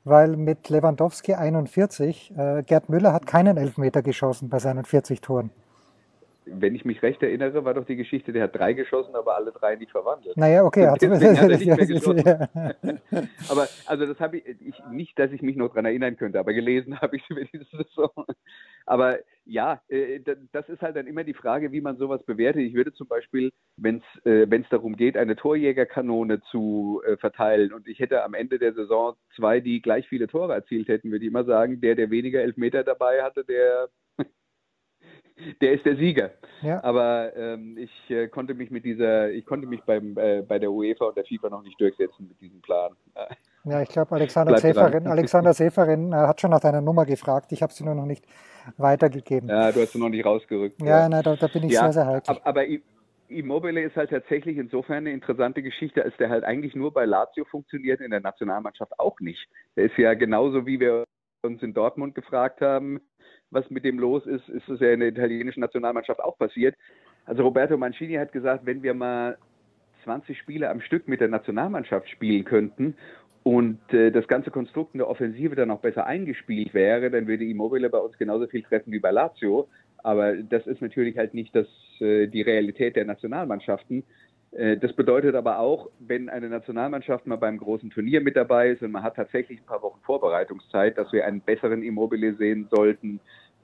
weil 0.03 0.37
mit 0.37 0.69
Lewandowski 0.69 1.33
41, 1.33 2.33
äh, 2.37 2.63
Gerd 2.63 2.89
Müller 2.89 3.13
hat 3.13 3.27
keinen 3.27 3.57
Elfmeter 3.57 4.01
geschossen 4.01 4.49
bei 4.49 4.59
seinen 4.59 4.85
40 4.85 5.21
Toren 5.21 5.51
wenn 6.45 6.75
ich 6.75 6.85
mich 6.85 7.01
recht 7.03 7.21
erinnere, 7.21 7.65
war 7.65 7.73
doch 7.73 7.85
die 7.85 7.95
Geschichte, 7.95 8.33
der 8.33 8.43
hat 8.43 8.55
drei 8.55 8.73
geschossen, 8.73 9.15
aber 9.15 9.35
alle 9.35 9.51
drei 9.51 9.75
nicht 9.75 9.91
verwandelt. 9.91 10.35
Naja, 10.37 10.63
okay. 10.63 10.87
Hat 10.87 11.01
hat 11.01 11.01
er 11.03 11.47
nicht 11.47 11.65
mehr 11.65 11.77
geschossen. 11.77 12.23
aber 13.49 13.67
also 13.85 14.05
das 14.05 14.19
habe 14.19 14.37
ich, 14.37 14.45
ich, 14.61 14.83
nicht, 14.91 15.17
dass 15.19 15.31
ich 15.31 15.41
mich 15.41 15.55
noch 15.55 15.69
daran 15.69 15.85
erinnern 15.85 16.17
könnte, 16.17 16.39
aber 16.39 16.53
gelesen 16.53 16.99
habe 17.01 17.17
ich 17.17 17.29
über 17.29 17.43
diese 17.45 17.65
Saison. 17.65 18.25
Aber 18.85 19.19
ja, 19.45 19.81
äh, 19.87 20.19
das 20.51 20.67
ist 20.69 20.81
halt 20.81 20.95
dann 20.95 21.07
immer 21.07 21.23
die 21.23 21.33
Frage, 21.33 21.71
wie 21.71 21.81
man 21.81 21.97
sowas 21.97 22.23
bewertet. 22.23 22.63
Ich 22.63 22.73
würde 22.73 22.93
zum 22.93 23.07
Beispiel, 23.07 23.51
wenn 23.77 24.01
es 24.23 24.25
äh, 24.25 24.63
darum 24.69 24.95
geht, 24.95 25.17
eine 25.17 25.35
Torjägerkanone 25.35 26.41
zu 26.49 27.01
äh, 27.05 27.17
verteilen 27.17 27.73
und 27.73 27.87
ich 27.87 27.99
hätte 27.99 28.23
am 28.23 28.33
Ende 28.33 28.57
der 28.57 28.73
Saison 28.73 29.15
zwei, 29.35 29.59
die 29.59 29.81
gleich 29.81 30.07
viele 30.07 30.27
Tore 30.27 30.53
erzielt 30.53 30.87
hätten, 30.87 31.11
würde 31.11 31.25
ich 31.25 31.31
immer 31.31 31.45
sagen, 31.45 31.81
der, 31.81 31.95
der 31.95 32.09
weniger 32.09 32.41
Elfmeter 32.41 32.83
dabei 32.83 33.21
hatte, 33.21 33.43
der 33.43 33.89
der 35.61 35.73
ist 35.73 35.85
der 35.85 35.95
Sieger. 35.95 36.31
Ja. 36.61 36.83
Aber 36.83 37.35
ähm, 37.35 37.77
ich 37.77 37.91
äh, 38.09 38.27
konnte 38.27 38.53
mich 38.53 38.71
mit 38.71 38.85
dieser, 38.85 39.31
ich 39.31 39.45
konnte 39.45 39.67
mich 39.67 39.81
beim, 39.83 40.17
äh, 40.17 40.41
bei 40.41 40.59
der 40.59 40.71
UEFA 40.71 41.05
und 41.05 41.17
der 41.17 41.25
FIFA 41.25 41.49
noch 41.49 41.63
nicht 41.63 41.79
durchsetzen 41.79 42.27
mit 42.27 42.39
diesem 42.41 42.61
Plan. 42.61 42.91
Ja, 43.63 43.81
ich 43.81 43.89
glaube, 43.89 44.15
Alexander 44.15 44.57
Seferin, 44.57 45.07
Alexander 45.07 45.53
Seferin 45.53 46.11
äh, 46.11 46.15
hat 46.15 46.41
schon 46.41 46.51
nach 46.51 46.59
deiner 46.59 46.81
Nummer 46.81 47.05
gefragt. 47.05 47.51
Ich 47.51 47.61
habe 47.61 47.71
sie 47.71 47.83
nur 47.83 47.95
noch 47.95 48.05
nicht 48.05 48.25
weitergegeben. 48.77 49.49
Ja, 49.49 49.71
du 49.71 49.81
hast 49.81 49.93
sie 49.93 49.99
noch 49.99 50.09
nicht 50.09 50.25
rausgerückt. 50.25 50.81
Ja, 50.81 51.01
ja. 51.01 51.09
Nein, 51.09 51.23
da, 51.23 51.35
da, 51.35 51.47
bin 51.47 51.63
ich 51.63 51.73
ja, 51.73 51.81
sehr, 51.81 51.93
sehr 51.93 52.07
heikel. 52.07 52.35
Aber, 52.35 52.47
aber 52.47 52.65
Immobile 53.27 53.81
ist 53.81 53.95
halt 53.95 54.09
tatsächlich 54.09 54.57
insofern 54.57 54.97
eine 54.97 55.11
interessante 55.11 55.61
Geschichte, 55.61 56.03
als 56.03 56.15
der 56.17 56.29
halt 56.29 56.43
eigentlich 56.43 56.75
nur 56.75 56.93
bei 56.93 57.05
Lazio 57.05 57.45
funktioniert, 57.45 58.01
in 58.01 58.11
der 58.11 58.19
Nationalmannschaft 58.19 58.99
auch 58.99 59.19
nicht. 59.19 59.47
Der 59.75 59.85
ist 59.85 59.97
ja 59.97 60.13
genauso, 60.13 60.65
wie 60.65 60.79
wir 60.79 61.05
uns 61.43 61.61
in 61.63 61.73
Dortmund 61.73 62.15
gefragt 62.15 62.61
haben, 62.61 62.99
was 63.51 63.69
mit 63.69 63.83
dem 63.83 63.99
los 63.99 64.25
ist, 64.25 64.47
ist 64.49 64.67
es 64.67 64.79
ja 64.79 64.91
in 64.91 65.01
der 65.01 65.09
italienischen 65.09 65.59
Nationalmannschaft 65.59 66.21
auch 66.21 66.37
passiert. 66.37 66.75
Also 67.25 67.43
Roberto 67.43 67.77
Mancini 67.77 68.15
hat 68.15 68.31
gesagt, 68.31 68.65
wenn 68.65 68.81
wir 68.81 68.93
mal 68.93 69.37
20 70.03 70.37
Spiele 70.37 70.69
am 70.69 70.81
Stück 70.81 71.07
mit 71.07 71.21
der 71.21 71.27
Nationalmannschaft 71.27 72.09
spielen 72.09 72.43
könnten 72.43 72.95
und 73.43 73.79
äh, 73.93 74.11
das 74.11 74.27
ganze 74.27 74.51
Konstrukt 74.51 74.93
in 74.93 74.99
der 74.99 75.09
Offensive 75.09 75.55
dann 75.55 75.71
auch 75.71 75.81
besser 75.81 76.05
eingespielt 76.05 76.73
wäre, 76.73 77.11
dann 77.11 77.27
würde 77.27 77.45
Immobile 77.45 77.89
bei 77.89 77.99
uns 77.99 78.17
genauso 78.17 78.47
viel 78.47 78.63
treffen 78.63 78.91
wie 78.91 78.99
bei 78.99 79.11
Lazio. 79.11 79.67
Aber 80.03 80.35
das 80.35 80.65
ist 80.65 80.81
natürlich 80.81 81.17
halt 81.17 81.33
nicht 81.33 81.55
das, 81.55 81.67
äh, 81.99 82.27
die 82.27 82.41
Realität 82.41 82.95
der 82.95 83.05
Nationalmannschaften. 83.05 84.03
Äh, 84.51 84.77
das 84.77 84.93
bedeutet 84.93 85.35
aber 85.35 85.59
auch, 85.59 85.89
wenn 85.99 86.29
eine 86.29 86.49
Nationalmannschaft 86.49 87.25
mal 87.27 87.37
beim 87.37 87.57
großen 87.57 87.89
Turnier 87.89 88.21
mit 88.21 88.35
dabei 88.35 88.69
ist 88.69 88.81
und 88.81 88.91
man 88.91 89.03
hat 89.03 89.15
tatsächlich 89.15 89.59
ein 89.59 89.65
paar 89.65 89.81
Wochen 89.81 89.99
Vorbereitungszeit, 90.03 90.97
dass 90.97 91.11
wir 91.13 91.25
einen 91.25 91.41
besseren 91.41 91.83
Immobile 91.83 92.35
sehen 92.35 92.67
sollten 92.69 93.19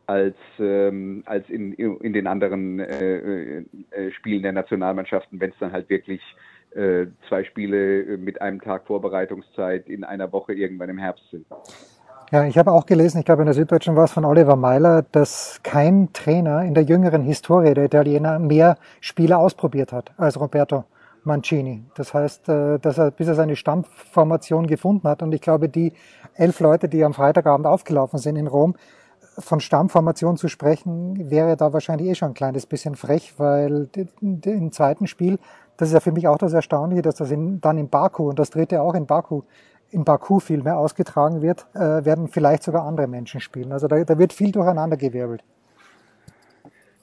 als, 0.05 0.35
ähm, 0.59 1.23
als 1.25 1.49
in, 1.49 1.73
in 1.73 2.13
den 2.13 2.27
anderen 2.27 2.79
äh, 2.79 3.59
äh, 3.59 4.11
Spielen 4.11 4.41
der 4.43 4.53
Nationalmannschaften, 4.53 5.39
wenn 5.39 5.51
es 5.51 5.57
dann 5.59 5.73
halt 5.73 5.89
wirklich 5.89 6.21
äh, 6.71 7.07
zwei 7.27 7.43
Spiele 7.43 8.17
mit 8.17 8.41
einem 8.41 8.61
Tag 8.61 8.87
Vorbereitungszeit 8.87 9.89
in 9.89 10.05
einer 10.05 10.31
Woche 10.31 10.53
irgendwann 10.53 10.89
im 10.89 10.97
Herbst 10.97 11.29
sind. 11.29 11.45
Ja, 12.29 12.43
ich 12.43 12.57
habe 12.57 12.73
auch 12.73 12.85
gelesen, 12.85 13.19
ich 13.19 13.25
glaube 13.25 13.43
in 13.43 13.45
der 13.45 13.53
Süddeutschen 13.53 13.95
war 13.95 14.03
es 14.03 14.11
von 14.11 14.25
Oliver 14.25 14.57
Meiler, 14.57 15.01
dass 15.13 15.61
kein 15.63 16.11
Trainer 16.11 16.61
in 16.63 16.73
der 16.73 16.83
jüngeren 16.83 17.21
Historie 17.21 17.73
der 17.73 17.85
Italiener 17.85 18.37
mehr 18.37 18.75
Spiele 18.99 19.37
ausprobiert 19.37 19.93
hat 19.93 20.11
als 20.17 20.37
Roberto 20.37 20.83
Mancini. 21.23 21.85
Das 21.95 22.13
heißt, 22.13 22.49
äh, 22.49 22.79
dass 22.79 22.97
er, 22.97 23.11
bis 23.11 23.29
er 23.29 23.35
seine 23.35 23.55
Stammformation 23.55 24.67
gefunden 24.67 25.07
hat, 25.07 25.21
und 25.21 25.33
ich 25.33 25.39
glaube, 25.39 25.69
die 25.69 25.93
elf 26.35 26.59
Leute, 26.59 26.89
die 26.89 27.05
am 27.05 27.13
Freitagabend 27.13 27.65
aufgelaufen 27.65 28.19
sind 28.19 28.35
in 28.35 28.47
Rom, 28.47 28.75
von 29.39 29.61
Stammformation 29.61 30.35
zu 30.35 30.49
sprechen, 30.49 31.29
wäre 31.29 31.55
da 31.55 31.71
wahrscheinlich 31.71 32.09
eh 32.09 32.15
schon 32.15 32.31
ein 32.31 32.33
kleines 32.33 32.65
bisschen 32.65 32.95
frech, 32.95 33.35
weil 33.37 33.87
im 34.19 34.71
zweiten 34.73 35.07
Spiel, 35.07 35.39
das 35.77 35.89
ist 35.89 35.93
ja 35.93 36.01
für 36.01 36.11
mich 36.11 36.27
auch 36.27 36.39
das 36.39 36.51
Erstaunliche, 36.51 37.03
dass 37.03 37.15
das 37.15 37.31
in, 37.31 37.61
dann 37.61 37.77
in 37.77 37.87
Baku 37.87 38.27
und 38.27 38.37
das 38.37 38.49
dritte 38.49 38.81
auch 38.81 38.95
in 38.95 39.05
Baku 39.05 39.43
in 39.91 40.03
Baku 40.03 40.39
viel 40.39 40.63
mehr 40.63 40.77
ausgetragen 40.77 41.41
wird, 41.41 41.65
äh, 41.73 42.05
werden 42.05 42.27
vielleicht 42.27 42.63
sogar 42.63 42.85
andere 42.85 43.07
Menschen 43.07 43.39
spielen. 43.39 43.71
Also 43.71 43.87
da, 43.87 44.03
da 44.03 44.17
wird 44.17 44.33
viel 44.33 44.51
durcheinander 44.51 44.97
gewirbelt. 44.97 45.43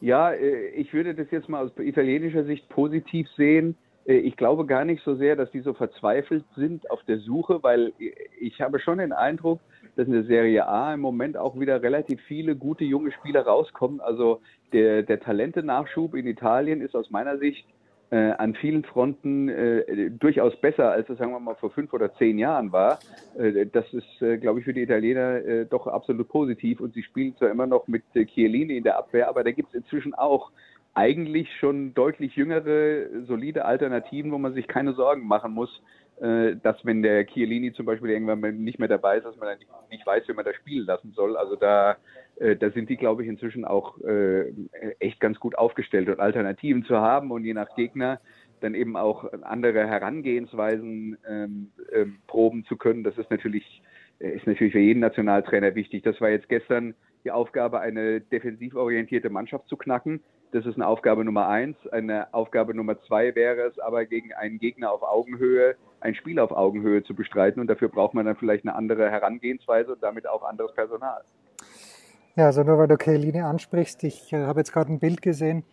Ja, 0.01 0.33
äh, 0.33 0.67
ich 0.69 0.93
würde 0.93 1.15
das 1.15 1.31
jetzt 1.31 1.49
mal 1.49 1.65
aus 1.65 1.73
italienischer 1.79 2.45
Sicht 2.45 2.69
positiv 2.69 3.27
sehen. 3.37 3.77
Äh, 4.07 4.17
ich 4.17 4.37
glaube 4.37 4.67
gar 4.67 4.85
nicht 4.85 5.03
so 5.03 5.15
sehr, 5.15 5.37
dass 5.37 5.51
die 5.51 5.61
so 5.61 5.73
verzweifelt 5.73 6.45
sind 6.57 6.91
auf 6.91 7.03
der 7.05 7.19
Suche, 7.21 7.63
weil 7.63 7.93
ich 8.39 8.61
habe 8.61 8.79
schon 8.81 8.99
den 8.99 9.13
Eindruck, 9.13 9.61
dass 9.97 10.07
in 10.07 10.13
der 10.13 10.25
Serie 10.25 10.67
A 10.67 10.93
im 10.93 11.01
Moment 11.01 11.37
auch 11.37 11.59
wieder 11.59 11.83
relativ 11.83 12.21
viele 12.23 12.57
gute 12.57 12.85
junge 12.85 13.13
Spieler 13.13 13.47
rauskommen. 13.47 14.01
Also 14.01 14.41
der, 14.73 15.03
der 15.03 15.21
Talente-Nachschub 15.21 16.15
in 16.15 16.27
Italien 16.27 16.81
ist 16.81 16.95
aus 16.95 17.11
meiner 17.11 17.39
Sicht 17.39 17.65
äh, 18.11 18.33
an 18.33 18.55
vielen 18.55 18.85
Fronten 18.85 19.49
äh, 19.49 20.11
durchaus 20.11 20.55
besser, 20.61 20.91
als 20.91 21.09
es, 21.09 21.19
sagen 21.19 21.33
wir 21.33 21.41
mal, 21.41 21.55
vor 21.57 21.71
fünf 21.71 21.93
oder 21.93 22.15
zehn 22.15 22.39
Jahren 22.39 22.71
war. 22.71 22.99
Äh, 23.39 23.67
das 23.67 23.93
ist, 23.93 24.23
äh, 24.23 24.39
glaube 24.39 24.61
ich, 24.61 24.65
für 24.65 24.75
die 24.75 24.83
Italiener 24.83 25.37
äh, 25.37 25.67
doch 25.67 25.87
absolut 25.87 26.29
positiv. 26.29 26.81
Und 26.81 26.95
sie 26.95 27.03
spielen 27.03 27.37
zwar 27.37 27.51
immer 27.51 27.67
noch 27.67 27.89
mit 27.89 28.05
äh, 28.15 28.25
Chiellini 28.25 28.77
in 28.77 28.85
der 28.85 28.99
Abwehr, 28.99 29.29
aber 29.29 29.43
da 29.43 29.51
gibt 29.51 29.71
es 29.71 29.75
inzwischen 29.75 30.15
auch 30.15 30.53
eigentlich 30.95 31.49
schon 31.59 31.93
deutlich 31.95 32.37
jüngere, 32.37 33.25
solide 33.27 33.65
Alternativen, 33.65 34.31
wo 34.31 34.39
man 34.39 34.55
sich 34.55 34.69
keine 34.69 34.93
Sorgen 34.93 35.27
machen 35.27 35.53
muss, 35.53 35.83
dass 36.21 36.77
wenn 36.85 37.03
der 37.03 37.27
Chiellini 37.27 37.73
zum 37.73 37.87
Beispiel 37.87 38.11
irgendwann 38.11 38.63
nicht 38.63 38.79
mehr 38.79 38.87
dabei 38.87 39.17
ist, 39.17 39.25
dass 39.25 39.37
man 39.37 39.49
dann 39.49 39.59
nicht 39.91 40.07
weiß, 40.07 40.29
wie 40.29 40.33
man 40.35 40.45
da 40.45 40.55
spielen 40.55 40.87
lassen 40.87 41.11
soll. 41.11 41.37
Also 41.37 41.57
da, 41.57 41.97
da 42.37 42.71
sind 42.71 42.89
die, 42.89 42.97
glaube 42.97 43.23
ich, 43.23 43.29
inzwischen 43.29 43.65
auch 43.65 44.01
äh, 44.01 44.53
echt 44.99 45.21
ganz 45.21 45.39
gut 45.39 45.57
aufgestellt 45.57 46.09
und 46.09 46.21
Alternativen 46.21 46.85
zu 46.85 46.97
haben 46.97 47.31
und 47.31 47.45
je 47.45 47.55
nach 47.55 47.75
Gegner 47.77 48.21
dann 48.61 48.75
eben 48.75 48.97
auch 48.97 49.31
andere 49.43 49.87
Herangehensweisen 49.87 51.19
ähm, 51.29 51.71
ähm, 51.93 52.17
proben 52.27 52.65
zu 52.65 52.77
können. 52.77 53.05
Das 53.05 53.17
ist 53.19 53.31
natürlich, 53.31 53.83
ist 54.19 54.47
natürlich 54.47 54.73
für 54.73 54.81
jeden 54.81 55.01
Nationaltrainer 55.01 55.75
wichtig. 55.75 56.03
Das 56.03 56.21
war 56.21 56.31
jetzt 56.31 56.49
gestern 56.49 56.95
die 57.25 57.31
Aufgabe, 57.31 57.81
eine 57.81 58.21
defensiv 58.21 58.75
orientierte 58.75 59.31
Mannschaft 59.31 59.69
zu 59.69 59.77
knacken. 59.77 60.23
Das 60.53 60.67
ist 60.67 60.77
eine 60.77 60.87
Aufgabe 60.87 61.25
Nummer 61.25 61.49
eins. 61.49 61.77
Eine 61.89 62.33
Aufgabe 62.33 62.75
Nummer 62.75 63.01
zwei 63.03 63.35
wäre 63.35 63.63
es 63.63 63.79
aber, 63.79 64.07
gegen 64.07 64.33
einen 64.33 64.59
Gegner 64.59 64.93
auf 64.93 65.03
Augenhöhe 65.03 65.77
ein 66.05 66.15
Spiel 66.15 66.39
auf 66.39 66.53
Augenhöhe 66.53 67.03
zu 67.03 67.15
bestreiten. 67.15 67.61
Und 67.61 67.67
dafür 67.67 67.89
braucht 67.89 68.15
man 68.15 68.27
dann 68.27 68.37
vielleicht 68.37 68.65
eine 68.65 68.77
andere 68.77 69.11
Herangehensweise 69.11 69.93
und 69.93 70.03
damit 70.03 70.29
auch 70.29 70.43
anderes 70.43 70.73
Personal. 70.75 71.23
Ja, 72.37 72.47
also 72.47 72.63
nur 72.63 72.79
weil 72.79 72.89
du 72.89 72.97
Keline 72.97 73.47
ansprichst, 73.47 74.03
ich 74.05 74.33
äh, 74.33 74.45
habe 74.45 74.61
jetzt 74.61 74.73
gerade 74.73 74.93
ein 74.93 74.99
Bild 74.99 75.23
gesehen 75.23 75.65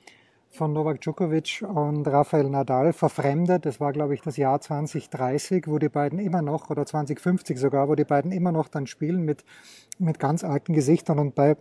von 0.49 0.73
Novak 0.73 1.01
Djokovic 1.01 1.63
und 1.67 2.07
Rafael 2.07 2.49
Nadal 2.49 2.93
verfremdet. 2.93 3.65
Das 3.65 3.79
war, 3.79 3.93
glaube 3.93 4.13
ich, 4.13 4.21
das 4.21 4.37
Jahr 4.37 4.59
2030, 4.59 5.67
wo 5.67 5.79
die 5.79 5.89
beiden 5.89 6.19
immer 6.19 6.41
noch, 6.41 6.69
oder 6.69 6.85
2050 6.85 7.57
sogar, 7.57 7.87
wo 7.87 7.95
die 7.95 8.03
beiden 8.03 8.31
immer 8.31 8.51
noch 8.51 8.67
dann 8.67 8.85
spielen 8.85 9.23
mit, 9.23 9.45
mit 9.97 10.19
ganz 10.19 10.43
alten 10.43 10.73
Gesichtern. 10.73 11.19
Und 11.19 11.35
bei 11.35 11.55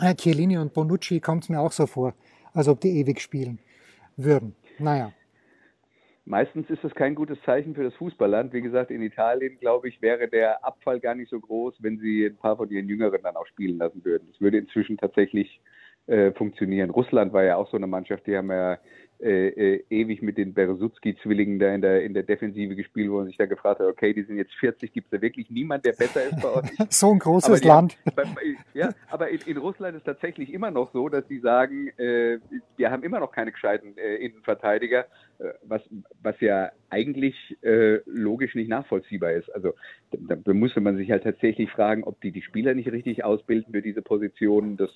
äh, 0.00 0.14
Chiellini 0.14 0.58
und 0.58 0.74
Bonucci 0.74 1.20
kommt 1.20 1.44
es 1.44 1.48
mir 1.48 1.60
auch 1.60 1.72
so 1.72 1.86
vor 1.86 2.14
als 2.56 2.68
ob 2.68 2.80
die 2.80 2.98
ewig 2.98 3.20
spielen 3.20 3.58
würden. 4.16 4.56
Naja. 4.78 5.12
Meistens 6.28 6.68
ist 6.70 6.82
das 6.82 6.92
kein 6.94 7.14
gutes 7.14 7.38
Zeichen 7.42 7.76
für 7.76 7.84
das 7.84 7.94
Fußballland. 7.94 8.52
Wie 8.52 8.60
gesagt, 8.60 8.90
in 8.90 9.00
Italien, 9.00 9.58
glaube 9.60 9.88
ich, 9.88 10.02
wäre 10.02 10.26
der 10.26 10.64
Abfall 10.64 10.98
gar 10.98 11.14
nicht 11.14 11.30
so 11.30 11.38
groß, 11.38 11.76
wenn 11.78 11.98
sie 11.98 12.26
ein 12.26 12.36
paar 12.36 12.56
von 12.56 12.68
ihren 12.68 12.88
Jüngeren 12.88 13.22
dann 13.22 13.36
auch 13.36 13.46
spielen 13.46 13.78
lassen 13.78 14.04
würden. 14.04 14.26
Das 14.32 14.40
würde 14.40 14.58
inzwischen 14.58 14.98
tatsächlich 14.98 15.60
äh, 16.06 16.32
funktionieren. 16.32 16.90
Russland 16.90 17.32
war 17.32 17.44
ja 17.44 17.54
auch 17.54 17.70
so 17.70 17.76
eine 17.76 17.86
Mannschaft, 17.86 18.26
die 18.26 18.36
haben 18.36 18.50
ja 18.50 18.76
äh, 19.20 19.48
äh, 19.48 19.84
ewig 19.88 20.20
mit 20.20 20.36
den 20.36 20.52
Beresutski-Zwillingen 20.52 21.58
da 21.58 21.74
in 21.74 21.80
der, 21.80 22.02
in 22.02 22.12
der 22.12 22.22
Defensive 22.22 22.74
gespielt, 22.74 23.10
wo 23.10 23.16
man 23.16 23.26
sich 23.26 23.38
da 23.38 23.46
gefragt 23.46 23.80
hat, 23.80 23.86
okay, 23.86 24.12
die 24.12 24.22
sind 24.24 24.36
jetzt 24.36 24.52
40, 24.54 24.92
gibt 24.92 25.06
es 25.06 25.10
da 25.10 25.22
wirklich 25.22 25.50
niemand, 25.50 25.86
der 25.86 25.92
besser 25.92 26.24
ist 26.24 26.42
bei 26.42 26.48
euch? 26.48 26.70
so 26.90 27.12
ein 27.12 27.18
großes 27.18 27.64
Land. 27.64 27.96
Haben, 28.16 28.36
ja, 28.74 28.90
aber 29.08 29.30
in, 29.30 29.40
in, 29.46 29.56
Russland 29.56 29.96
ist 29.96 30.04
tatsächlich 30.04 30.52
immer 30.52 30.70
noch 30.70 30.92
so, 30.92 31.08
dass 31.08 31.26
die 31.28 31.38
sagen, 31.38 31.88
äh, 31.98 32.38
wir 32.76 32.90
haben 32.90 33.02
immer 33.02 33.20
noch 33.20 33.32
keine 33.32 33.52
gescheiten 33.52 33.96
äh, 33.96 34.16
Innenverteidiger, 34.16 35.06
äh, 35.38 35.52
was, 35.62 35.80
was 36.22 36.38
ja 36.40 36.70
eigentlich 36.90 37.56
äh, 37.62 38.00
logisch 38.04 38.54
nicht 38.54 38.68
nachvollziehbar 38.68 39.32
ist. 39.32 39.48
Also 39.54 39.72
da, 40.10 40.36
da 40.36 40.52
müsste 40.52 40.82
man 40.82 40.98
sich 40.98 41.10
halt 41.10 41.24
tatsächlich 41.24 41.70
fragen, 41.70 42.04
ob 42.04 42.20
die 42.20 42.32
die 42.32 42.42
Spieler 42.42 42.74
nicht 42.74 42.92
richtig 42.92 43.24
ausbilden 43.24 43.72
für 43.72 43.82
diese 43.82 44.02
Positionen. 44.02 44.76
Das 44.76 44.90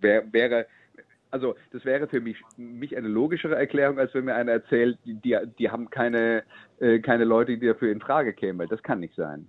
wär, 0.00 0.32
wäre 0.32 0.66
also 1.36 1.54
das 1.72 1.84
wäre 1.84 2.08
für 2.08 2.20
mich, 2.20 2.38
mich 2.56 2.96
eine 2.96 3.08
logischere 3.08 3.56
Erklärung, 3.56 3.98
als 3.98 4.14
wenn 4.14 4.24
mir 4.24 4.34
einer 4.34 4.52
erzählt, 4.52 4.98
die, 5.04 5.36
die 5.58 5.70
haben 5.70 5.90
keine, 5.90 6.42
äh, 6.80 7.00
keine 7.00 7.24
Leute, 7.24 7.58
die 7.58 7.66
dafür 7.66 7.92
in 7.92 8.00
Frage 8.00 8.32
kämen. 8.32 8.66
Das 8.68 8.82
kann 8.82 9.00
nicht 9.00 9.14
sein. 9.14 9.46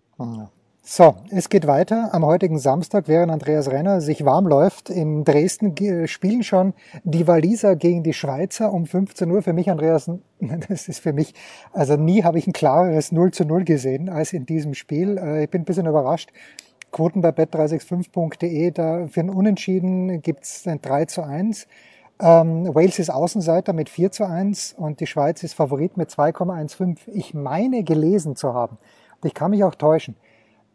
So, 0.81 1.15
es 1.31 1.49
geht 1.49 1.67
weiter. 1.67 2.13
Am 2.13 2.25
heutigen 2.25 2.59
Samstag, 2.59 3.07
während 3.07 3.31
Andreas 3.31 3.71
Renner 3.71 4.01
sich 4.01 4.25
warm 4.25 4.47
läuft, 4.47 4.89
in 4.89 5.23
Dresden 5.23 5.75
spielen 6.07 6.43
schon 6.43 6.73
die 7.03 7.27
Waliser 7.27 7.75
gegen 7.75 8.03
die 8.03 8.13
Schweizer 8.13 8.71
um 8.71 8.85
15 8.85 9.29
Uhr. 9.31 9.41
Für 9.41 9.53
mich, 9.53 9.69
Andreas, 9.69 10.09
das 10.69 10.89
ist 10.89 10.99
für 10.99 11.13
mich, 11.13 11.33
also 11.71 11.95
nie 11.95 12.23
habe 12.23 12.37
ich 12.37 12.47
ein 12.47 12.53
klareres 12.53 13.11
0 13.11 13.31
zu 13.31 13.45
0 13.45 13.63
gesehen 13.63 14.09
als 14.09 14.33
in 14.33 14.45
diesem 14.45 14.73
Spiel. 14.73 15.17
Äh, 15.17 15.43
ich 15.45 15.49
bin 15.49 15.61
ein 15.61 15.65
bisschen 15.65 15.87
überrascht. 15.87 16.31
Quoten 16.91 17.21
bei 17.21 17.29
bet365.de, 17.29 18.71
da 18.71 19.07
für 19.07 19.19
ein 19.19 19.29
Unentschieden 19.29 20.21
gibt's 20.21 20.67
ein 20.67 20.81
3 20.81 21.05
zu 21.05 21.23
1. 21.23 21.67
Ähm, 22.19 22.73
Wales 22.73 22.97
ist 22.99 23.09
Außenseiter 23.09 23.73
mit 23.73 23.89
4 23.89 24.11
zu 24.11 24.27
1 24.27 24.73
und 24.77 24.99
die 24.99 25.07
Schweiz 25.07 25.43
ist 25.43 25.53
Favorit 25.53 25.97
mit 25.97 26.09
2,15. 26.09 26.97
Ich 27.13 27.33
meine 27.33 27.83
gelesen 27.83 28.35
zu 28.35 28.53
haben, 28.53 28.77
und 29.21 29.27
ich 29.27 29.33
kann 29.33 29.51
mich 29.51 29.63
auch 29.63 29.75
täuschen, 29.75 30.15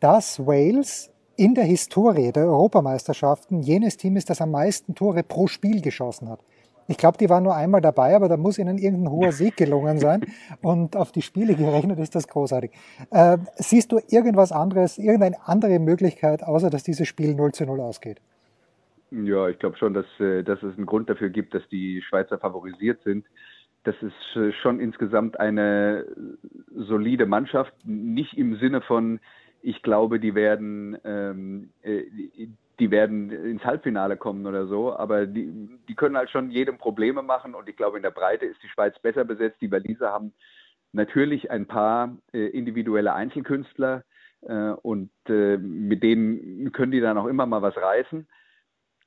dass 0.01 0.47
Wales 0.47 1.11
in 1.37 1.55
der 1.55 1.65
Historie 1.65 2.31
der 2.31 2.45
Europameisterschaften 2.45 3.61
jenes 3.61 3.97
Team 3.97 4.17
ist, 4.17 4.31
das 4.31 4.41
am 4.41 4.51
meisten 4.51 4.95
Tore 4.95 5.23
pro 5.23 5.47
Spiel 5.47 5.81
geschossen 5.81 6.29
hat. 6.29 6.41
Ich 6.89 6.97
glaube, 6.97 7.19
die 7.19 7.31
waren 7.31 7.45
nur 7.45 7.55
einmal 7.55 7.81
dabei, 7.81 8.15
aber 8.15 8.29
da 8.29 8.37
muss 8.37 8.59
ihnen 8.59 8.79
irgendein 8.79 9.13
hoher 9.13 9.33
Sieg 9.33 9.57
gelungen 9.57 9.99
sein. 9.99 10.23
Und 10.61 10.97
auf 10.97 11.13
die 11.13 11.23
Spiele 11.23 11.55
gerechnet 11.55 11.99
ist 11.99 12.15
das 12.15 12.29
großartig. 12.29 12.73
Äh, 13.11 13.39
siehst 13.57 13.93
du 13.93 14.01
irgendwas 14.09 14.53
anderes, 14.53 14.99
irgendeine 14.99 15.37
andere 15.47 15.79
Möglichkeit, 15.79 16.43
außer 16.43 16.71
dass 16.71 16.83
dieses 16.83 17.09
Spiel 17.09 17.35
0 17.35 17.53
zu 17.53 17.65
0 17.67 17.81
ausgeht? 17.81 18.21
Ja, 19.11 19.49
ich 19.49 19.59
glaube 19.59 19.77
schon, 19.77 19.93
dass, 19.93 20.07
äh, 20.21 20.43
dass 20.43 20.63
es 20.63 20.77
einen 20.77 20.87
Grund 20.87 21.11
dafür 21.11 21.29
gibt, 21.29 21.55
dass 21.55 21.69
die 21.69 22.03
Schweizer 22.03 22.39
favorisiert 22.39 23.03
sind. 23.05 23.27
Das 23.85 23.95
ist 24.01 24.37
äh, 24.37 24.53
schon 24.63 24.81
insgesamt 24.81 25.39
eine 25.39 26.07
solide 26.75 27.27
Mannschaft, 27.27 27.75
nicht 27.85 28.39
im 28.39 28.57
Sinne 28.57 28.81
von, 28.81 29.21
ich 29.61 29.83
glaube, 29.83 30.19
die 30.19 30.35
werden, 30.35 30.97
ähm, 31.05 31.71
äh, 31.83 32.03
die 32.83 32.91
werden 32.91 33.31
ins 33.31 33.65
Halbfinale 33.65 34.17
kommen 34.17 34.45
oder 34.45 34.67
so, 34.67 34.93
aber 34.93 35.27
die, 35.27 35.79
die 35.89 35.95
können 35.95 36.17
halt 36.17 36.31
schon 36.31 36.51
jedem 36.51 36.79
Probleme 36.79 37.23
machen 37.23 37.55
und 37.55 37.69
ich 37.69 37.77
glaube, 37.77 37.97
in 37.97 38.03
der 38.03 38.11
Breite 38.11 38.45
ist 38.45 38.61
die 38.61 38.69
Schweiz 38.69 38.99
besser 38.99 39.25
besetzt. 39.25 39.61
Die 39.61 39.71
Waliser 39.71 40.11
haben 40.11 40.33
natürlich 40.91 41.49
ein 41.53 41.69
paar 41.69 42.17
äh, 42.33 42.49
individuelle 42.49 43.15
Einzelkünstler 43.15 44.03
äh, 44.41 44.71
und 44.83 45.11
äh, 45.29 45.59
mit 45.59 46.03
denen 46.03 46.73
können 46.73 46.91
die 46.91 47.01
dann 47.01 47.19
auch 47.19 47.27
immer 47.27 47.47
mal 47.47 47.63
was 47.63 47.77
reißen. 47.77 48.27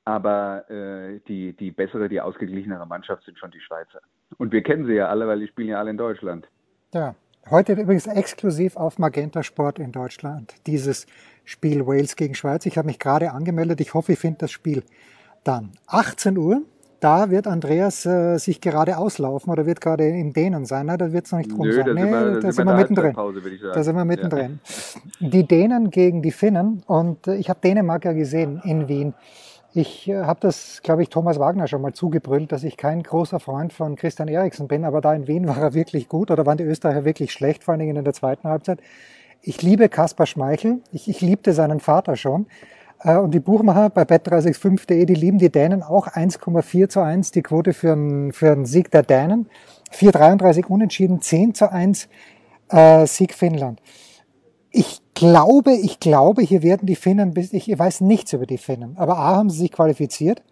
Aber 0.06 0.70
äh, 0.70 1.20
die, 1.28 1.52
die 1.52 1.70
bessere, 1.70 2.08
die 2.08 2.22
ausgeglichenere 2.22 2.86
Mannschaft 2.86 3.24
sind 3.24 3.38
schon 3.38 3.50
die 3.50 3.60
Schweizer. 3.60 4.00
Und 4.38 4.52
wir 4.52 4.62
kennen 4.62 4.86
sie 4.86 4.94
ja 4.94 5.08
alle, 5.08 5.28
weil 5.28 5.40
die 5.40 5.48
spielen 5.48 5.68
ja 5.68 5.80
alle 5.80 5.90
in 5.90 5.98
Deutschland. 5.98 6.48
Ja, 6.94 7.14
heute 7.50 7.74
übrigens 7.74 8.06
exklusiv 8.06 8.76
auf 8.76 8.98
Magenta 8.98 9.42
Sport 9.42 9.78
in 9.78 9.92
Deutschland. 9.92 10.54
Dieses 10.66 11.06
Spiel 11.44 11.86
Wales 11.86 12.16
gegen 12.16 12.34
Schweiz. 12.34 12.66
Ich 12.66 12.78
habe 12.78 12.86
mich 12.86 12.98
gerade 12.98 13.32
angemeldet. 13.32 13.80
Ich 13.80 13.94
hoffe, 13.94 14.12
ich 14.12 14.18
finde 14.18 14.38
das 14.40 14.50
Spiel 14.50 14.82
dann. 15.44 15.72
18 15.86 16.36
Uhr 16.36 16.62
da 17.00 17.30
wird 17.30 17.46
Andreas 17.46 18.06
äh, 18.06 18.38
sich 18.38 18.60
gerade 18.60 18.96
auslaufen 18.96 19.52
oder 19.52 19.66
wird 19.66 19.80
gerade 19.80 20.08
im 20.08 20.32
Dänen 20.32 20.64
sein. 20.64 20.86
Ne? 20.86 20.96
Da 20.96 21.12
wird 21.12 21.26
es 21.26 21.32
noch 21.32 21.38
nicht 21.38 21.52
drum 21.52 21.66
Nö, 21.66 21.72
sein. 21.72 21.86
Da 21.86 21.92
nee, 21.94 22.00
sind 22.00 22.10
wir, 22.10 22.40
da 22.40 22.52
sind 22.52 22.66
wir 22.66 22.74
mittendrin. 22.74 23.12
Pause, 23.12 23.40
ich 23.48 23.60
sagen. 23.60 23.74
Da 23.74 23.82
sind 23.84 23.96
wir 23.96 24.04
mittendrin. 24.04 24.60
Ja. 25.20 25.28
Die 25.28 25.46
Dänen 25.46 25.90
gegen 25.90 26.22
die 26.22 26.32
Finnen 26.32 26.82
und 26.86 27.26
äh, 27.26 27.36
ich 27.36 27.50
habe 27.50 27.60
Dänemark 27.62 28.04
ja 28.04 28.12
gesehen 28.12 28.60
in 28.64 28.88
Wien. 28.88 29.14
Ich 29.76 30.08
äh, 30.08 30.22
habe 30.22 30.40
das, 30.40 30.80
glaube 30.82 31.02
ich, 31.02 31.10
Thomas 31.10 31.38
Wagner 31.38 31.68
schon 31.68 31.82
mal 31.82 31.92
zugebrüllt, 31.92 32.50
dass 32.50 32.64
ich 32.64 32.78
kein 32.78 33.02
großer 33.02 33.40
Freund 33.40 33.74
von 33.74 33.94
Christian 33.94 34.26
Eriksen 34.26 34.68
bin, 34.68 34.86
aber 34.86 35.02
da 35.02 35.12
in 35.12 35.28
Wien 35.28 35.46
war 35.46 35.58
er 35.58 35.74
wirklich 35.74 36.08
gut 36.08 36.30
oder 36.30 36.46
waren 36.46 36.56
die 36.56 36.64
Österreicher 36.64 37.04
wirklich 37.04 37.30
schlecht, 37.30 37.62
vor 37.62 37.72
allen 37.72 37.80
Dingen 37.80 37.96
in 37.96 38.04
der 38.04 38.14
zweiten 38.14 38.48
Halbzeit. 38.48 38.80
Ich 39.42 39.60
liebe 39.60 39.90
Kaspar 39.90 40.24
Schmeichel. 40.24 40.80
Ich, 40.92 41.10
ich 41.10 41.20
liebte 41.20 41.52
seinen 41.52 41.80
Vater 41.80 42.16
schon. 42.16 42.46
Äh, 43.02 43.16
und 43.18 43.32
die 43.32 43.40
Buchmacher 43.40 43.90
bei 43.90 44.04
bet365.de, 44.04 45.04
die 45.04 45.14
lieben 45.14 45.36
die 45.36 45.52
Dänen 45.52 45.82
auch 45.82 46.06
1,4 46.08 46.88
zu 46.88 47.00
1, 47.00 47.32
die 47.32 47.42
Quote 47.42 47.74
für 47.74 47.92
einen, 47.92 48.32
für 48.32 48.52
einen 48.52 48.64
Sieg 48.64 48.90
der 48.90 49.02
Dänen. 49.02 49.50
4,33 49.92 50.68
unentschieden, 50.68 51.20
10 51.20 51.52
zu 51.52 51.70
1 51.70 52.08
äh, 52.70 53.06
Sieg 53.06 53.34
Finnland. 53.34 53.82
Ich 54.78 55.00
glaube, 55.14 55.72
ich 55.72 56.00
glaube, 56.00 56.42
hier 56.42 56.62
werden 56.62 56.84
die 56.84 56.96
Finnen, 56.96 57.32
ich 57.34 57.78
weiß 57.78 58.02
nichts 58.02 58.34
über 58.34 58.44
die 58.44 58.58
Finnen, 58.58 58.98
aber 58.98 59.16
A 59.16 59.36
haben 59.36 59.48
sie 59.48 59.60
sich 59.60 59.72
qualifiziert 59.72 60.42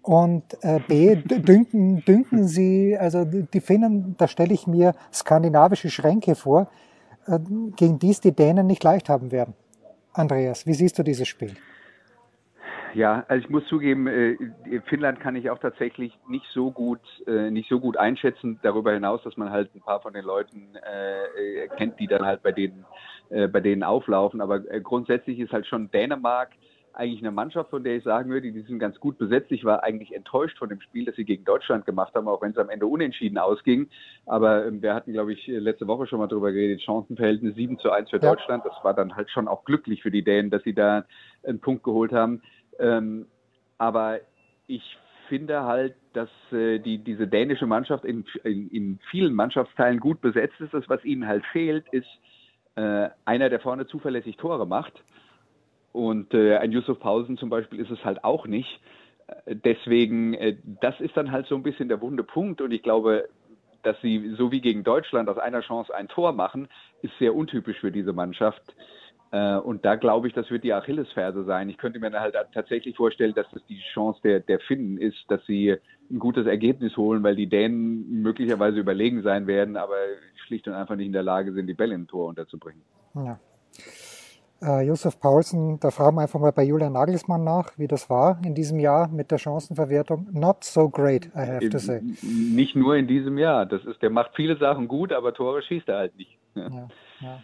und 0.00 0.42
äh, 0.62 0.80
B 0.88 1.16
dünken, 1.16 2.02
dünken 2.02 2.48
sie, 2.48 2.96
also 2.96 3.26
die 3.26 3.60
Finnen, 3.60 4.14
da 4.16 4.26
stelle 4.26 4.54
ich 4.54 4.66
mir 4.66 4.94
skandinavische 5.12 5.90
Schränke 5.90 6.34
vor, 6.34 6.70
äh, 7.26 7.38
gegen 7.76 7.98
die 7.98 8.08
es 8.08 8.22
die 8.22 8.32
Dänen 8.32 8.66
nicht 8.66 8.82
leicht 8.84 9.10
haben 9.10 9.32
werden. 9.32 9.52
Andreas, 10.14 10.64
wie 10.64 10.72
siehst 10.72 10.98
du 10.98 11.02
dieses 11.02 11.28
Spiel? 11.28 11.54
Ja, 12.94 13.24
also 13.28 13.44
ich 13.44 13.50
muss 13.50 13.66
zugeben, 13.66 14.06
äh, 14.06 14.36
Finnland 14.86 15.20
kann 15.20 15.36
ich 15.36 15.50
auch 15.50 15.58
tatsächlich 15.58 16.18
nicht 16.28 16.46
so 16.52 16.70
gut, 16.70 17.00
äh, 17.26 17.50
nicht 17.50 17.68
so 17.68 17.80
gut 17.80 17.96
einschätzen. 17.96 18.58
Darüber 18.62 18.92
hinaus, 18.92 19.22
dass 19.22 19.36
man 19.36 19.50
halt 19.50 19.74
ein 19.74 19.80
paar 19.80 20.00
von 20.00 20.12
den 20.12 20.24
Leuten 20.24 20.74
äh, 20.76 21.68
kennt, 21.76 21.98
die 22.00 22.06
dann 22.06 22.24
halt 22.24 22.42
bei 22.42 22.52
denen, 22.52 22.84
bei 23.30 23.60
denen 23.60 23.82
auflaufen. 23.82 24.40
Aber 24.40 24.60
grundsätzlich 24.60 25.38
ist 25.38 25.52
halt 25.52 25.66
schon 25.66 25.90
Dänemark 25.90 26.48
eigentlich 26.98 27.20
eine 27.20 27.30
Mannschaft, 27.30 27.70
von 27.70 27.84
der 27.84 27.96
ich 27.96 28.04
sagen 28.04 28.30
würde, 28.30 28.50
die 28.50 28.60
sind 28.62 28.80
ganz 28.80 28.98
gut 28.98 29.18
besetzt. 29.18 29.52
Ich 29.52 29.64
war 29.64 29.84
eigentlich 29.84 30.14
enttäuscht 30.14 30.58
von 30.58 30.68
dem 30.68 30.80
Spiel, 30.80 31.04
das 31.04 31.14
sie 31.14 31.24
gegen 31.24 31.44
Deutschland 31.44 31.86
gemacht 31.86 32.12
haben, 32.14 32.26
auch 32.26 32.42
wenn 32.42 32.50
es 32.50 32.58
am 32.58 32.70
Ende 32.70 32.86
unentschieden 32.86 33.38
ausging. 33.38 33.88
Aber 34.26 34.66
ähm, 34.66 34.82
wir 34.82 34.94
hatten, 34.94 35.12
glaube 35.12 35.32
ich, 35.32 35.46
letzte 35.46 35.86
Woche 35.86 36.08
schon 36.08 36.18
mal 36.18 36.26
drüber 36.26 36.50
geredet, 36.50 36.82
Chancenverhältnis 36.82 37.54
7 37.54 37.78
zu 37.78 37.90
1 37.92 38.10
für. 38.10 38.18
Deutschland. 38.18 38.64
Das 38.64 38.74
war 38.82 38.94
dann 38.94 39.14
halt 39.14 39.30
schon 39.30 39.46
auch 39.46 39.64
glücklich 39.64 40.02
für 40.02 40.10
die 40.10 40.24
Dänen, 40.24 40.50
dass 40.50 40.62
sie 40.64 40.74
da 40.74 41.04
einen 41.46 41.60
Punkt 41.60 41.84
geholt 41.84 42.12
haben. 42.12 42.42
Ähm, 42.78 43.26
aber 43.78 44.20
ich 44.66 44.82
finde 45.28 45.64
halt, 45.64 45.94
dass 46.12 46.30
äh, 46.52 46.78
die, 46.78 46.98
diese 46.98 47.26
dänische 47.26 47.66
Mannschaft 47.66 48.04
in, 48.04 48.24
in, 48.44 48.68
in, 48.70 48.98
vielen 49.10 49.34
Mannschaftsteilen 49.34 50.00
gut 50.00 50.20
besetzt 50.20 50.60
ist. 50.60 50.74
Das, 50.74 50.88
was 50.88 51.04
ihnen 51.04 51.26
halt 51.26 51.44
fehlt, 51.52 51.86
ist 51.92 52.08
äh, 52.76 53.08
einer, 53.24 53.50
der 53.50 53.60
vorne 53.60 53.86
zuverlässig 53.86 54.36
Tore 54.36 54.66
macht. 54.66 55.04
Und 55.92 56.34
äh, 56.34 56.56
ein 56.56 56.72
Yusuf 56.72 56.98
Pausen 57.00 57.36
zum 57.38 57.50
Beispiel 57.50 57.80
ist 57.80 57.90
es 57.90 58.04
halt 58.04 58.24
auch 58.24 58.46
nicht. 58.46 58.80
Äh, 59.46 59.56
deswegen, 59.56 60.34
äh, 60.34 60.56
das 60.80 60.98
ist 61.00 61.16
dann 61.16 61.30
halt 61.30 61.46
so 61.46 61.54
ein 61.54 61.62
bisschen 61.62 61.88
der 61.88 62.00
wunde 62.00 62.24
Punkt. 62.24 62.60
Und 62.60 62.72
ich 62.72 62.82
glaube, 62.82 63.28
dass 63.82 64.00
sie 64.00 64.34
so 64.36 64.50
wie 64.50 64.60
gegen 64.60 64.84
Deutschland 64.84 65.28
aus 65.28 65.38
einer 65.38 65.60
Chance 65.60 65.94
ein 65.94 66.08
Tor 66.08 66.32
machen, 66.32 66.68
ist 67.02 67.16
sehr 67.18 67.34
untypisch 67.34 67.78
für 67.78 67.92
diese 67.92 68.12
Mannschaft. 68.12 68.62
Äh, 69.30 69.56
und 69.56 69.84
da 69.84 69.96
glaube 69.96 70.28
ich, 70.28 70.34
das 70.34 70.50
wird 70.50 70.64
die 70.64 70.72
Achillesferse 70.72 71.44
sein. 71.44 71.68
Ich 71.68 71.78
könnte 71.78 71.98
mir 71.98 72.10
halt 72.12 72.34
tatsächlich 72.54 72.96
vorstellen, 72.96 73.34
dass 73.34 73.46
das 73.52 73.64
die 73.66 73.80
Chance 73.92 74.20
der, 74.24 74.40
der 74.40 74.60
Finnen 74.60 74.98
ist, 74.98 75.18
dass 75.28 75.44
sie 75.46 75.76
ein 76.10 76.18
gutes 76.18 76.46
Ergebnis 76.46 76.96
holen, 76.96 77.22
weil 77.22 77.36
die 77.36 77.48
Dänen 77.48 78.22
möglicherweise 78.22 78.78
überlegen 78.78 79.22
sein 79.22 79.46
werden, 79.46 79.76
aber 79.76 79.96
schlicht 80.46 80.66
und 80.66 80.74
einfach 80.74 80.96
nicht 80.96 81.06
in 81.06 81.12
der 81.12 81.22
Lage 81.22 81.52
sind, 81.52 81.66
die 81.66 81.74
Bälle 81.74 81.94
im 81.94 82.06
Tor 82.06 82.28
unterzubringen. 82.28 82.82
Ja. 83.14 83.38
Äh, 84.60 84.86
Josef 84.86 85.20
Paulsen, 85.20 85.78
da 85.78 85.90
fragen 85.90 86.16
wir 86.16 86.22
einfach 86.22 86.40
mal 86.40 86.50
bei 86.50 86.64
Julian 86.64 86.94
Nagelsmann 86.94 87.44
nach, 87.44 87.78
wie 87.78 87.86
das 87.86 88.10
war 88.10 88.40
in 88.44 88.54
diesem 88.54 88.80
Jahr 88.80 89.08
mit 89.08 89.30
der 89.30 89.38
Chancenverwertung. 89.38 90.26
Not 90.32 90.64
so 90.64 90.88
great, 90.88 91.26
I 91.26 91.46
have 91.46 91.68
to 91.68 91.78
say. 91.78 92.00
Nicht 92.22 92.74
nur 92.74 92.96
in 92.96 93.06
diesem 93.06 93.38
Jahr. 93.38 93.66
Das 93.66 93.84
ist, 93.84 94.02
der 94.02 94.10
macht 94.10 94.32
viele 94.34 94.56
Sachen 94.56 94.88
gut, 94.88 95.12
aber 95.12 95.32
Tore 95.32 95.62
schießt 95.62 95.88
er 95.88 95.98
halt 95.98 96.16
nicht. 96.16 96.38
Ja, 96.56 96.88
ja. 97.20 97.40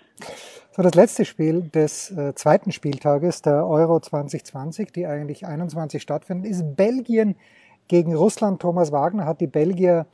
So, 0.76 0.82
das 0.82 0.94
letzte 0.94 1.24
Spiel 1.24 1.62
des 1.62 2.10
äh, 2.10 2.34
zweiten 2.34 2.72
Spieltages 2.72 3.42
der 3.42 3.64
Euro 3.64 4.00
2020, 4.00 4.90
die 4.90 5.06
eigentlich 5.06 5.46
21 5.46 6.02
stattfindet, 6.02 6.50
ist 6.50 6.74
Belgien 6.74 7.36
gegen 7.86 8.12
Russland. 8.12 8.60
Thomas 8.60 8.90
Wagner 8.90 9.24
hat 9.24 9.40
die 9.40 9.46
Belgier 9.46 10.06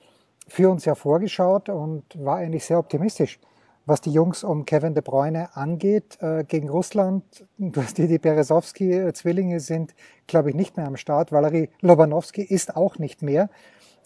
für 0.49 0.69
uns 0.69 0.85
ja 0.85 0.95
vorgeschaut 0.95 1.71
und 1.71 2.05
war 2.15 2.37
eigentlich 2.37 2.67
sehr 2.67 2.79
optimistisch, 2.79 3.41
was 3.87 4.03
die 4.03 4.13
Jungs 4.13 4.45
um 4.45 4.67
Kevin 4.67 4.93
De 4.93 5.03
Bruyne 5.03 5.49
angeht. 5.57 6.19
Äh, 6.21 6.45
gegen 6.45 6.69
Russland, 6.69 7.25
du 7.57 7.81
hast 7.81 7.97
die, 7.97 8.07
die 8.07 8.19
Berezowski-Zwillinge 8.19 9.61
sind, 9.61 9.95
glaube 10.27 10.51
ich, 10.51 10.55
nicht 10.55 10.77
mehr 10.77 10.87
am 10.87 10.99
Start. 10.99 11.33
Valery 11.33 11.71
Lobanowski 11.81 12.43
ist 12.43 12.77
auch 12.77 12.99
nicht 12.99 13.23
mehr 13.23 13.49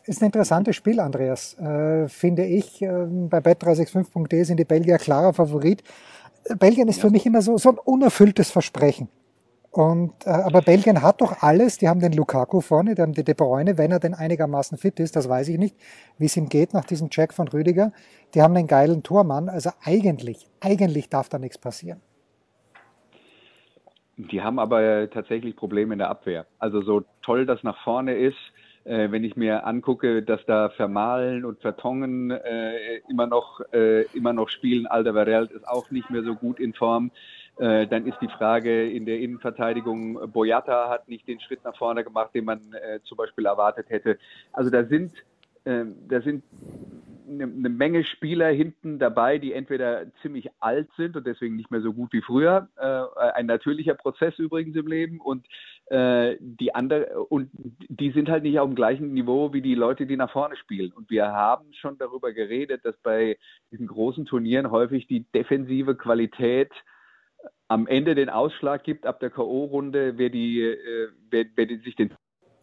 ist 0.06 0.20
ein 0.20 0.26
interessantes 0.26 0.76
Spiel, 0.76 1.00
Andreas, 1.00 1.58
äh, 1.58 2.08
finde 2.08 2.44
ich. 2.44 2.82
Äh, 2.82 3.06
bei 3.08 3.38
bet365.de 3.38 4.44
sind 4.44 4.58
die 4.58 4.64
Belgier 4.64 4.98
klarer 4.98 5.32
Favorit. 5.32 5.82
Belgien 6.58 6.88
ist 6.88 6.96
ja. 6.98 7.02
für 7.02 7.10
mich 7.10 7.26
immer 7.26 7.42
so, 7.42 7.56
so 7.58 7.70
ein 7.70 7.78
unerfülltes 7.78 8.50
Versprechen. 8.50 9.08
Und, 9.70 10.12
äh, 10.24 10.30
aber 10.30 10.62
Belgien 10.62 11.02
hat 11.02 11.20
doch 11.20 11.42
alles. 11.42 11.78
Die 11.78 11.88
haben 11.88 11.98
den 11.98 12.12
Lukaku 12.12 12.60
vorne, 12.60 12.94
die 12.94 13.02
haben 13.02 13.12
den 13.12 13.24
De 13.24 13.34
Bruyne, 13.34 13.76
wenn 13.76 13.90
er 13.90 13.98
denn 13.98 14.14
einigermaßen 14.14 14.78
fit 14.78 15.00
ist, 15.00 15.16
das 15.16 15.28
weiß 15.28 15.48
ich 15.48 15.58
nicht, 15.58 15.76
wie 16.16 16.26
es 16.26 16.36
ihm 16.36 16.48
geht 16.48 16.74
nach 16.74 16.84
diesem 16.84 17.10
Check 17.10 17.34
von 17.34 17.48
Rüdiger. 17.48 17.92
Die 18.34 18.42
haben 18.42 18.56
einen 18.56 18.68
geilen 18.68 19.02
Tormann. 19.02 19.48
Also 19.48 19.70
eigentlich, 19.82 20.48
eigentlich 20.60 21.08
darf 21.08 21.28
da 21.28 21.40
nichts 21.40 21.58
passieren. 21.58 22.00
Die 24.16 24.42
haben 24.42 24.60
aber 24.60 25.10
tatsächlich 25.10 25.56
Probleme 25.56 25.94
in 25.94 25.98
der 25.98 26.08
Abwehr. 26.08 26.46
Also 26.60 26.82
so 26.82 27.02
toll 27.22 27.46
das 27.46 27.64
nach 27.64 27.82
vorne 27.82 28.14
ist, 28.14 28.38
äh, 28.84 29.10
wenn 29.10 29.24
ich 29.24 29.36
mir 29.36 29.66
angucke, 29.66 30.22
dass 30.22 30.44
da 30.46 30.70
Vermahlen 30.70 31.44
und 31.44 31.60
Vertongen 31.60 32.30
äh, 32.30 32.98
immer 33.08 33.26
noch 33.26 33.60
äh, 33.72 34.02
immer 34.14 34.32
noch 34.32 34.48
spielen, 34.48 34.86
Alderweireld 34.86 35.50
ist 35.52 35.66
auch 35.66 35.90
nicht 35.90 36.10
mehr 36.10 36.22
so 36.22 36.34
gut 36.34 36.60
in 36.60 36.74
Form. 36.74 37.10
Äh, 37.58 37.86
dann 37.86 38.06
ist 38.06 38.18
die 38.20 38.28
Frage 38.28 38.90
in 38.90 39.06
der 39.06 39.20
Innenverteidigung, 39.20 40.30
Boyata 40.32 40.90
hat 40.90 41.08
nicht 41.08 41.28
den 41.28 41.40
Schritt 41.40 41.64
nach 41.64 41.76
vorne 41.76 42.02
gemacht, 42.02 42.30
den 42.34 42.44
man 42.44 42.60
äh, 42.72 43.00
zum 43.04 43.16
Beispiel 43.16 43.46
erwartet 43.46 43.90
hätte. 43.90 44.18
Also 44.52 44.70
da 44.70 44.84
sind 44.84 45.12
ähm, 45.66 45.96
da 46.08 46.20
sind 46.20 46.44
eine, 47.26 47.44
eine, 47.44 47.68
Menge 47.70 48.04
Spieler 48.04 48.48
hinten 48.48 48.98
dabei, 48.98 49.38
die 49.38 49.54
entweder 49.54 50.12
ziemlich 50.20 50.50
alt 50.60 50.88
sind 50.96 51.16
und 51.16 51.26
deswegen 51.26 51.56
nicht 51.56 51.70
mehr 51.70 51.80
so 51.80 51.94
gut 51.94 52.12
wie 52.12 52.20
früher. 52.20 52.68
Äh, 52.76 53.30
ein 53.32 53.46
natürlicher 53.46 53.94
Prozess 53.94 54.38
übrigens 54.38 54.76
im 54.76 54.86
Leben 54.86 55.20
und 55.20 55.46
äh, 55.86 56.36
die 56.40 56.74
andere 56.74 57.24
und 57.28 57.50
die 57.52 58.10
sind 58.12 58.28
halt 58.28 58.42
nicht 58.42 58.58
auf 58.58 58.68
dem 58.68 58.74
gleichen 58.74 59.12
Niveau 59.12 59.52
wie 59.52 59.62
die 59.62 59.74
Leute, 59.74 60.06
die 60.06 60.16
nach 60.16 60.32
vorne 60.32 60.56
spielen. 60.56 60.92
Und 60.92 61.10
wir 61.10 61.26
haben 61.26 61.72
schon 61.74 61.98
darüber 61.98 62.32
geredet, 62.32 62.84
dass 62.84 62.96
bei 63.02 63.36
diesen 63.70 63.86
großen 63.86 64.24
Turnieren 64.24 64.70
häufig 64.70 65.06
die 65.06 65.24
defensive 65.34 65.94
Qualität 65.94 66.72
am 67.68 67.86
Ende 67.86 68.14
den 68.14 68.30
Ausschlag 68.30 68.84
gibt 68.84 69.06
ab 69.06 69.20
der 69.20 69.30
K.O.-Runde, 69.30 70.14
wer 70.16 70.30
die, 70.30 70.62
äh, 70.62 71.08
wer, 71.30 71.46
wer 71.54 71.66
die 71.66 71.76
sich 71.78 71.96
den 71.96 72.14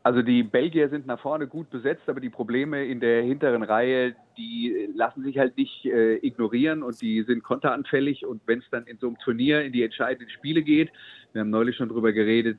also 0.03 0.23
die 0.23 0.41
Belgier 0.41 0.89
sind 0.89 1.05
nach 1.05 1.19
vorne 1.19 1.47
gut 1.47 1.69
besetzt, 1.69 2.09
aber 2.09 2.19
die 2.19 2.31
Probleme 2.31 2.85
in 2.85 2.99
der 2.99 3.21
hinteren 3.21 3.61
Reihe, 3.61 4.15
die 4.35 4.89
lassen 4.95 5.23
sich 5.23 5.37
halt 5.37 5.57
nicht 5.57 5.85
äh, 5.85 6.15
ignorieren 6.25 6.81
und 6.81 6.99
die 7.01 7.21
sind 7.21 7.43
konteranfällig. 7.43 8.25
Und 8.25 8.41
wenn 8.47 8.59
es 8.59 8.65
dann 8.71 8.87
in 8.87 8.97
so 8.97 9.07
einem 9.07 9.19
Turnier 9.19 9.61
in 9.61 9.71
die 9.71 9.83
entscheidenden 9.83 10.31
Spiele 10.31 10.63
geht, 10.63 10.89
wir 11.33 11.41
haben 11.41 11.51
neulich 11.51 11.75
schon 11.75 11.89
drüber 11.89 12.13
geredet, 12.13 12.57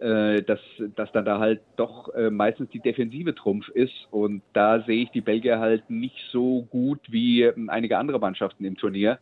dass, 0.00 0.60
dass 0.96 1.10
dann 1.12 1.24
da 1.24 1.38
halt 1.38 1.60
doch 1.76 2.14
äh, 2.14 2.30
meistens 2.30 2.70
die 2.70 2.80
Defensive 2.80 3.34
Trumpf 3.34 3.68
ist. 3.68 4.06
Und 4.10 4.42
da 4.52 4.80
sehe 4.82 5.02
ich 5.02 5.10
die 5.10 5.20
Belgier 5.20 5.58
halt 5.58 5.90
nicht 5.90 6.16
so 6.30 6.62
gut 6.70 7.00
wie 7.08 7.42
ähm, 7.42 7.68
einige 7.68 7.98
andere 7.98 8.18
Mannschaften 8.18 8.64
im 8.64 8.76
Turnier. 8.76 9.18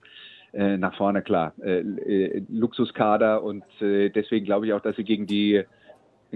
Äh, 0.53 0.79
nach 0.79 0.97
vorne 0.97 1.21
klar, 1.21 1.53
äh, 1.62 1.81
äh, 1.81 2.43
Luxuskader 2.49 3.43
und 3.43 3.65
äh, 3.83 4.09
deswegen 4.09 4.47
glaube 4.47 4.67
ich 4.67 4.73
auch, 4.73 4.81
dass 4.81 4.97
sie 4.97 5.05
gegen 5.05 5.27
die 5.27 5.65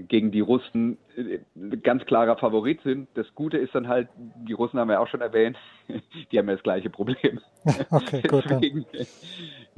gegen 0.08 0.30
die 0.30 0.40
Russen 0.40 0.98
äh, 1.16 1.38
ganz 1.82 2.04
klarer 2.06 2.36
Favorit 2.36 2.80
sind. 2.82 3.08
Das 3.14 3.26
Gute 3.34 3.58
ist 3.58 3.74
dann 3.74 3.88
halt, 3.88 4.08
die 4.46 4.52
Russen 4.52 4.78
haben 4.78 4.88
wir 4.88 5.00
auch 5.00 5.08
schon 5.08 5.20
erwähnt, 5.20 5.56
die 6.32 6.38
haben 6.38 6.48
ja 6.48 6.54
das 6.54 6.62
gleiche 6.62 6.90
Problem. 6.90 7.40
Okay, 7.90 8.22
gut. 8.28 8.44
Deswegen, 8.48 8.86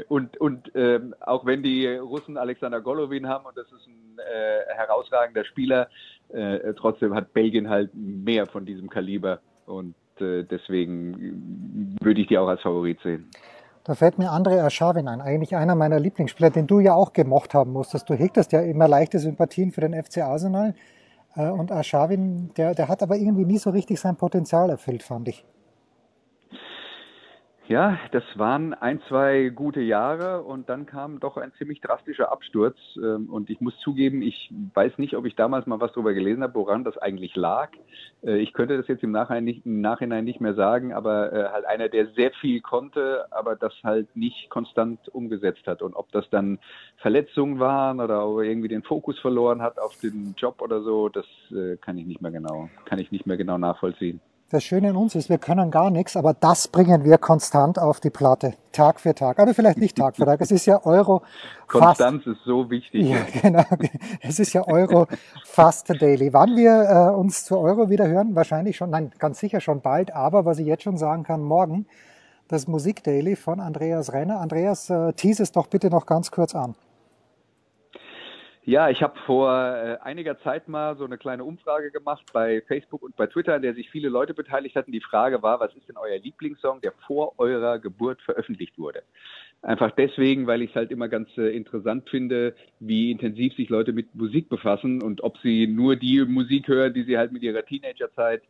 und 0.08 0.36
und 0.36 0.70
ähm, 0.74 1.14
auch 1.20 1.44
wenn 1.44 1.62
die 1.62 1.86
Russen 1.86 2.36
Alexander 2.36 2.80
Golovin 2.80 3.26
haben 3.26 3.44
und 3.44 3.56
das 3.56 3.66
ist 3.72 3.86
ein 3.86 4.18
äh, 4.18 4.74
herausragender 4.74 5.44
Spieler, 5.44 5.88
äh, 6.28 6.72
trotzdem 6.74 7.14
hat 7.14 7.32
Belgien 7.32 7.68
halt 7.68 7.90
mehr 7.94 8.46
von 8.46 8.64
diesem 8.64 8.88
Kaliber 8.88 9.40
und 9.66 9.94
äh, 10.20 10.44
deswegen 10.44 11.96
würde 12.00 12.20
ich 12.20 12.28
die 12.28 12.38
auch 12.38 12.48
als 12.48 12.62
Favorit 12.62 13.00
sehen. 13.02 13.28
Da 13.84 13.96
fällt 13.96 14.18
mir 14.18 14.30
André 14.30 14.62
Aschawin 14.62 15.08
ein, 15.08 15.20
eigentlich 15.20 15.56
einer 15.56 15.74
meiner 15.74 15.98
Lieblingsspieler, 15.98 16.50
den 16.50 16.68
du 16.68 16.78
ja 16.78 16.94
auch 16.94 17.12
gemocht 17.12 17.52
haben 17.52 17.72
musstest. 17.72 18.08
Du 18.08 18.14
hegtest 18.14 18.52
ja 18.52 18.60
immer 18.60 18.86
leichte 18.86 19.18
Sympathien 19.18 19.72
für 19.72 19.80
den 19.80 20.00
FC 20.00 20.18
Arsenal. 20.18 20.74
Äh, 21.34 21.48
und 21.48 21.72
Aschawin, 21.72 22.52
der, 22.56 22.74
der 22.74 22.88
hat 22.88 23.02
aber 23.02 23.16
irgendwie 23.16 23.44
nie 23.44 23.58
so 23.58 23.70
richtig 23.70 23.98
sein 23.98 24.16
Potenzial 24.16 24.70
erfüllt, 24.70 25.02
fand 25.02 25.28
ich. 25.28 25.44
Ja, 27.72 27.98
das 28.10 28.22
waren 28.34 28.74
ein, 28.74 29.00
zwei 29.08 29.48
gute 29.48 29.80
Jahre 29.80 30.42
und 30.42 30.68
dann 30.68 30.84
kam 30.84 31.20
doch 31.20 31.38
ein 31.38 31.54
ziemlich 31.56 31.80
drastischer 31.80 32.30
Absturz. 32.30 32.76
Ähm, 32.98 33.30
und 33.30 33.48
ich 33.48 33.62
muss 33.62 33.72
zugeben, 33.78 34.20
ich 34.20 34.52
weiß 34.74 34.98
nicht, 34.98 35.16
ob 35.16 35.24
ich 35.24 35.36
damals 35.36 35.66
mal 35.66 35.80
was 35.80 35.90
darüber 35.92 36.12
gelesen 36.12 36.42
habe, 36.42 36.54
woran 36.54 36.84
das 36.84 36.98
eigentlich 36.98 37.34
lag. 37.34 37.70
Äh, 38.22 38.36
ich 38.40 38.52
könnte 38.52 38.76
das 38.76 38.88
jetzt 38.88 39.02
im 39.02 39.10
Nachhinein 39.10 39.44
nicht, 39.44 39.64
im 39.64 39.80
Nachhinein 39.80 40.26
nicht 40.26 40.38
mehr 40.38 40.52
sagen, 40.52 40.92
aber 40.92 41.32
äh, 41.32 41.48
halt 41.48 41.64
einer, 41.64 41.88
der 41.88 42.08
sehr 42.08 42.32
viel 42.32 42.60
konnte, 42.60 43.24
aber 43.30 43.56
das 43.56 43.72
halt 43.82 44.14
nicht 44.14 44.50
konstant 44.50 45.08
umgesetzt 45.08 45.66
hat. 45.66 45.80
Und 45.80 45.94
ob 45.94 46.12
das 46.12 46.28
dann 46.28 46.58
Verletzungen 46.98 47.58
waren 47.58 48.00
oder 48.00 48.16
er 48.16 48.42
irgendwie 48.42 48.68
den 48.68 48.82
Fokus 48.82 49.18
verloren 49.18 49.62
hat 49.62 49.78
auf 49.78 49.98
den 49.98 50.34
Job 50.36 50.60
oder 50.60 50.82
so, 50.82 51.08
das 51.08 51.24
äh, 51.50 51.78
kann 51.78 51.96
ich 51.96 52.04
nicht 52.04 52.20
mehr 52.20 52.32
genau, 52.32 52.68
kann 52.84 52.98
ich 52.98 53.10
nicht 53.10 53.24
mehr 53.24 53.38
genau 53.38 53.56
nachvollziehen. 53.56 54.20
Das 54.52 54.64
Schöne 54.64 54.90
an 54.90 54.96
uns 54.96 55.14
ist, 55.14 55.30
wir 55.30 55.38
können 55.38 55.70
gar 55.70 55.88
nichts, 55.88 56.14
aber 56.14 56.34
das 56.34 56.68
bringen 56.68 57.04
wir 57.04 57.16
konstant 57.16 57.78
auf 57.78 58.00
die 58.00 58.10
Platte, 58.10 58.52
Tag 58.70 59.00
für 59.00 59.14
Tag. 59.14 59.38
Oder 59.38 59.54
vielleicht 59.54 59.78
nicht 59.78 59.96
Tag 59.96 60.16
für 60.16 60.26
Tag. 60.26 60.42
Es 60.42 60.50
ist 60.50 60.66
ja 60.66 60.84
Euro. 60.84 61.22
Konstanz 61.66 62.26
ist 62.26 62.44
so 62.44 62.68
wichtig. 62.68 63.08
Ja, 63.08 63.16
genau. 63.40 63.64
Es 64.20 64.38
ist 64.38 64.52
ja 64.52 64.68
Euro 64.68 65.06
fast 65.46 65.88
daily. 65.88 66.34
Wann 66.34 66.54
wir 66.54 66.82
äh, 66.82 67.18
uns 67.18 67.46
zu 67.46 67.56
Euro 67.56 67.88
wieder 67.88 68.06
hören? 68.06 68.34
Wahrscheinlich 68.34 68.76
schon, 68.76 68.90
nein, 68.90 69.10
ganz 69.18 69.40
sicher 69.40 69.62
schon 69.62 69.80
bald. 69.80 70.14
Aber 70.14 70.44
was 70.44 70.58
ich 70.58 70.66
jetzt 70.66 70.82
schon 70.82 70.98
sagen 70.98 71.22
kann, 71.22 71.40
morgen 71.40 71.86
das 72.48 72.68
Musik 72.68 73.02
Daily 73.02 73.36
von 73.36 73.58
Andreas 73.58 74.12
Renner. 74.12 74.38
Andreas, 74.38 74.90
äh, 74.90 75.14
tease 75.14 75.44
es 75.44 75.52
doch 75.52 75.68
bitte 75.68 75.88
noch 75.88 76.04
ganz 76.04 76.30
kurz 76.30 76.54
an. 76.54 76.74
Ja, 78.64 78.88
ich 78.90 79.02
habe 79.02 79.18
vor 79.26 79.50
äh, 79.50 79.98
einiger 80.02 80.38
Zeit 80.38 80.68
mal 80.68 80.96
so 80.96 81.04
eine 81.04 81.18
kleine 81.18 81.42
Umfrage 81.42 81.90
gemacht 81.90 82.22
bei 82.32 82.62
Facebook 82.68 83.02
und 83.02 83.16
bei 83.16 83.26
Twitter, 83.26 83.54
an 83.54 83.62
der 83.62 83.74
sich 83.74 83.90
viele 83.90 84.08
Leute 84.08 84.34
beteiligt 84.34 84.76
hatten. 84.76 84.92
Die 84.92 85.00
Frage 85.00 85.42
war, 85.42 85.58
was 85.58 85.74
ist 85.74 85.88
denn 85.88 85.96
euer 85.96 86.18
Lieblingssong, 86.18 86.80
der 86.80 86.92
vor 87.08 87.34
eurer 87.38 87.80
Geburt 87.80 88.22
veröffentlicht 88.22 88.78
wurde? 88.78 89.02
Einfach 89.62 89.90
deswegen, 89.90 90.46
weil 90.46 90.62
ich 90.62 90.70
es 90.70 90.76
halt 90.76 90.92
immer 90.92 91.08
ganz 91.08 91.28
äh, 91.38 91.56
interessant 91.56 92.08
finde, 92.08 92.54
wie 92.78 93.10
intensiv 93.10 93.52
sich 93.54 93.68
Leute 93.68 93.92
mit 93.92 94.14
Musik 94.14 94.48
befassen 94.48 95.02
und 95.02 95.24
ob 95.24 95.38
sie 95.38 95.66
nur 95.66 95.96
die 95.96 96.24
Musik 96.24 96.68
hören, 96.68 96.94
die 96.94 97.02
sie 97.02 97.18
halt 97.18 97.32
mit 97.32 97.42
ihrer 97.42 97.64
Teenagerzeit 97.64 98.42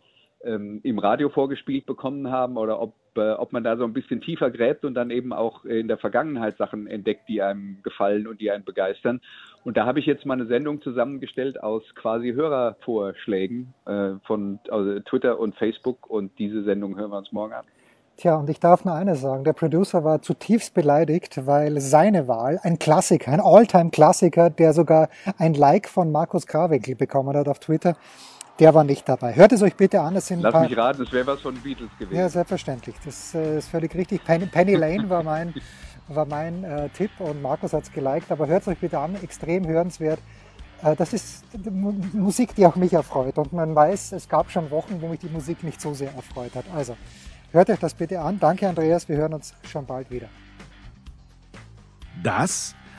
ähm, 0.45 0.81
im 0.83 0.99
Radio 0.99 1.29
vorgespielt 1.29 1.87
bekommen 1.87 2.31
haben 2.31 2.57
oder 2.57 2.81
ob, 2.81 2.95
äh, 3.17 3.33
ob 3.33 3.53
man 3.53 3.65
da 3.65 3.77
so 3.77 3.85
ein 3.85 3.93
bisschen 3.93 4.21
tiefer 4.21 4.51
gräbt 4.51 4.85
und 4.85 4.95
dann 4.95 5.11
eben 5.11 5.33
auch 5.33 5.65
in 5.65 5.89
der 5.89 5.99
Vergangenheit 5.99 6.57
Sachen 6.57 6.87
entdeckt, 6.87 7.29
die 7.29 7.43
einem 7.43 7.79
gefallen 7.83 8.27
und 8.27 8.41
die 8.41 8.51
einen 8.51 8.65
begeistern. 8.65 9.21
Und 9.65 9.77
da 9.77 9.87
habe 9.87 10.01
ich 10.01 10.07
jetzt 10.07 10.27
mal 10.27 10.35
eine 10.35 10.47
Sendung 10.47 10.83
zusammengestellt 10.83 11.63
aus 11.63 11.83
quasi 11.95 12.33
Hörervorschlägen 12.33 13.75
äh, 13.87 14.11
von 14.27 14.59
also 14.69 15.01
Twitter 15.01 15.39
und 15.39 15.55
Facebook 15.57 16.09
und 16.11 16.39
diese 16.39 16.63
Sendung 16.65 16.97
hören 16.97 17.11
wir 17.11 17.19
uns 17.19 17.33
morgen 17.33 17.53
an. 17.53 17.65
Tja, 18.19 18.37
und 18.37 18.49
ich 18.51 18.61
darf 18.61 18.85
nur 18.85 18.95
eines 18.95 19.23
sagen, 19.23 19.43
der 19.43 19.55
Producer 19.55 20.05
war 20.05 20.21
zutiefst 20.21 20.75
beleidigt, 20.75 21.47
weil 21.47 21.81
seine 21.81 22.29
Wahl, 22.29 22.61
ein 22.63 22.79
Klassiker, 22.79 23.33
ein 23.33 23.41
Alltime-Klassiker, 23.41 24.51
der 24.51 24.75
sogar 24.75 25.09
ein 25.39 25.55
Like 25.55 25.89
von 25.89 26.13
Markus 26.13 26.47
Krawinkel 26.47 26.95
bekommen 26.95 27.35
hat 27.37 27.49
auf 27.49 27.59
Twitter, 27.59 27.97
der 28.59 28.75
war 28.75 28.85
nicht 28.85 29.09
dabei. 29.09 29.35
Hört 29.35 29.53
es 29.53 29.63
euch 29.63 29.75
bitte 29.77 30.01
an. 30.01 30.17
Es 30.17 30.27
sind 30.27 30.43
Lass 30.43 30.53
paar... 30.53 30.63
mich 30.63 30.77
raten, 30.77 31.03
es 31.03 31.13
wäre 31.13 31.27
was 31.27 31.41
von 31.41 31.55
Beatles 31.55 31.91
gewesen. 31.99 32.17
Ja, 32.17 32.29
selbstverständlich. 32.29 32.97
Das 33.05 33.35
äh, 33.35 33.59
ist 33.59 33.69
völlig 33.69 33.95
richtig. 33.95 34.25
Penny, 34.25 34.47
Penny 34.47 34.75
Lane 34.75 35.09
war 35.09 35.23
mein, 35.23 35.55
war 36.09 36.27
mein 36.27 36.65
äh, 36.65 36.89
Tipp 36.91 37.11
und 37.19 37.43
Markus 37.43 37.73
hat 37.73 37.85
es 37.85 37.93
geliked. 37.93 38.31
Aber 38.31 38.47
hört 38.47 38.63
es 38.63 38.69
euch 38.69 38.79
bitte 38.79 38.99
an, 38.99 39.17
extrem 39.23 39.67
hörenswert. 39.67 40.19
Äh, 40.83 40.97
das 40.97 41.13
ist 41.13 41.45
Musik, 42.13 42.55
die 42.55 42.67
auch 42.67 42.77
mich 42.77 42.93
erfreut. 42.93 43.39
Und 43.39 43.53
man 43.53 43.75
weiß, 43.75 44.13
es 44.13 44.29
gab 44.29 44.51
schon 44.51 44.71
Wochen, 44.71 45.01
wo 45.01 45.09
mich 45.09 45.21
die 45.21 45.29
Musik 45.29 45.63
nicht 45.65 45.81
so 45.81 45.95
sehr 45.95 46.15
erfreut 46.15 46.55
hat. 46.55 46.65
Also 46.75 46.97
hört 47.53 47.71
euch 47.71 47.79
das 47.79 47.95
bitte 47.95 48.21
an. 48.21 48.39
Danke, 48.39 48.69
Andreas. 48.69 49.09
Wir 49.09 49.17
hören 49.17 49.35
uns 49.35 49.55
schon 49.71 49.87
bald 49.87 50.11
wieder. 50.11 50.29
Das 52.23 52.75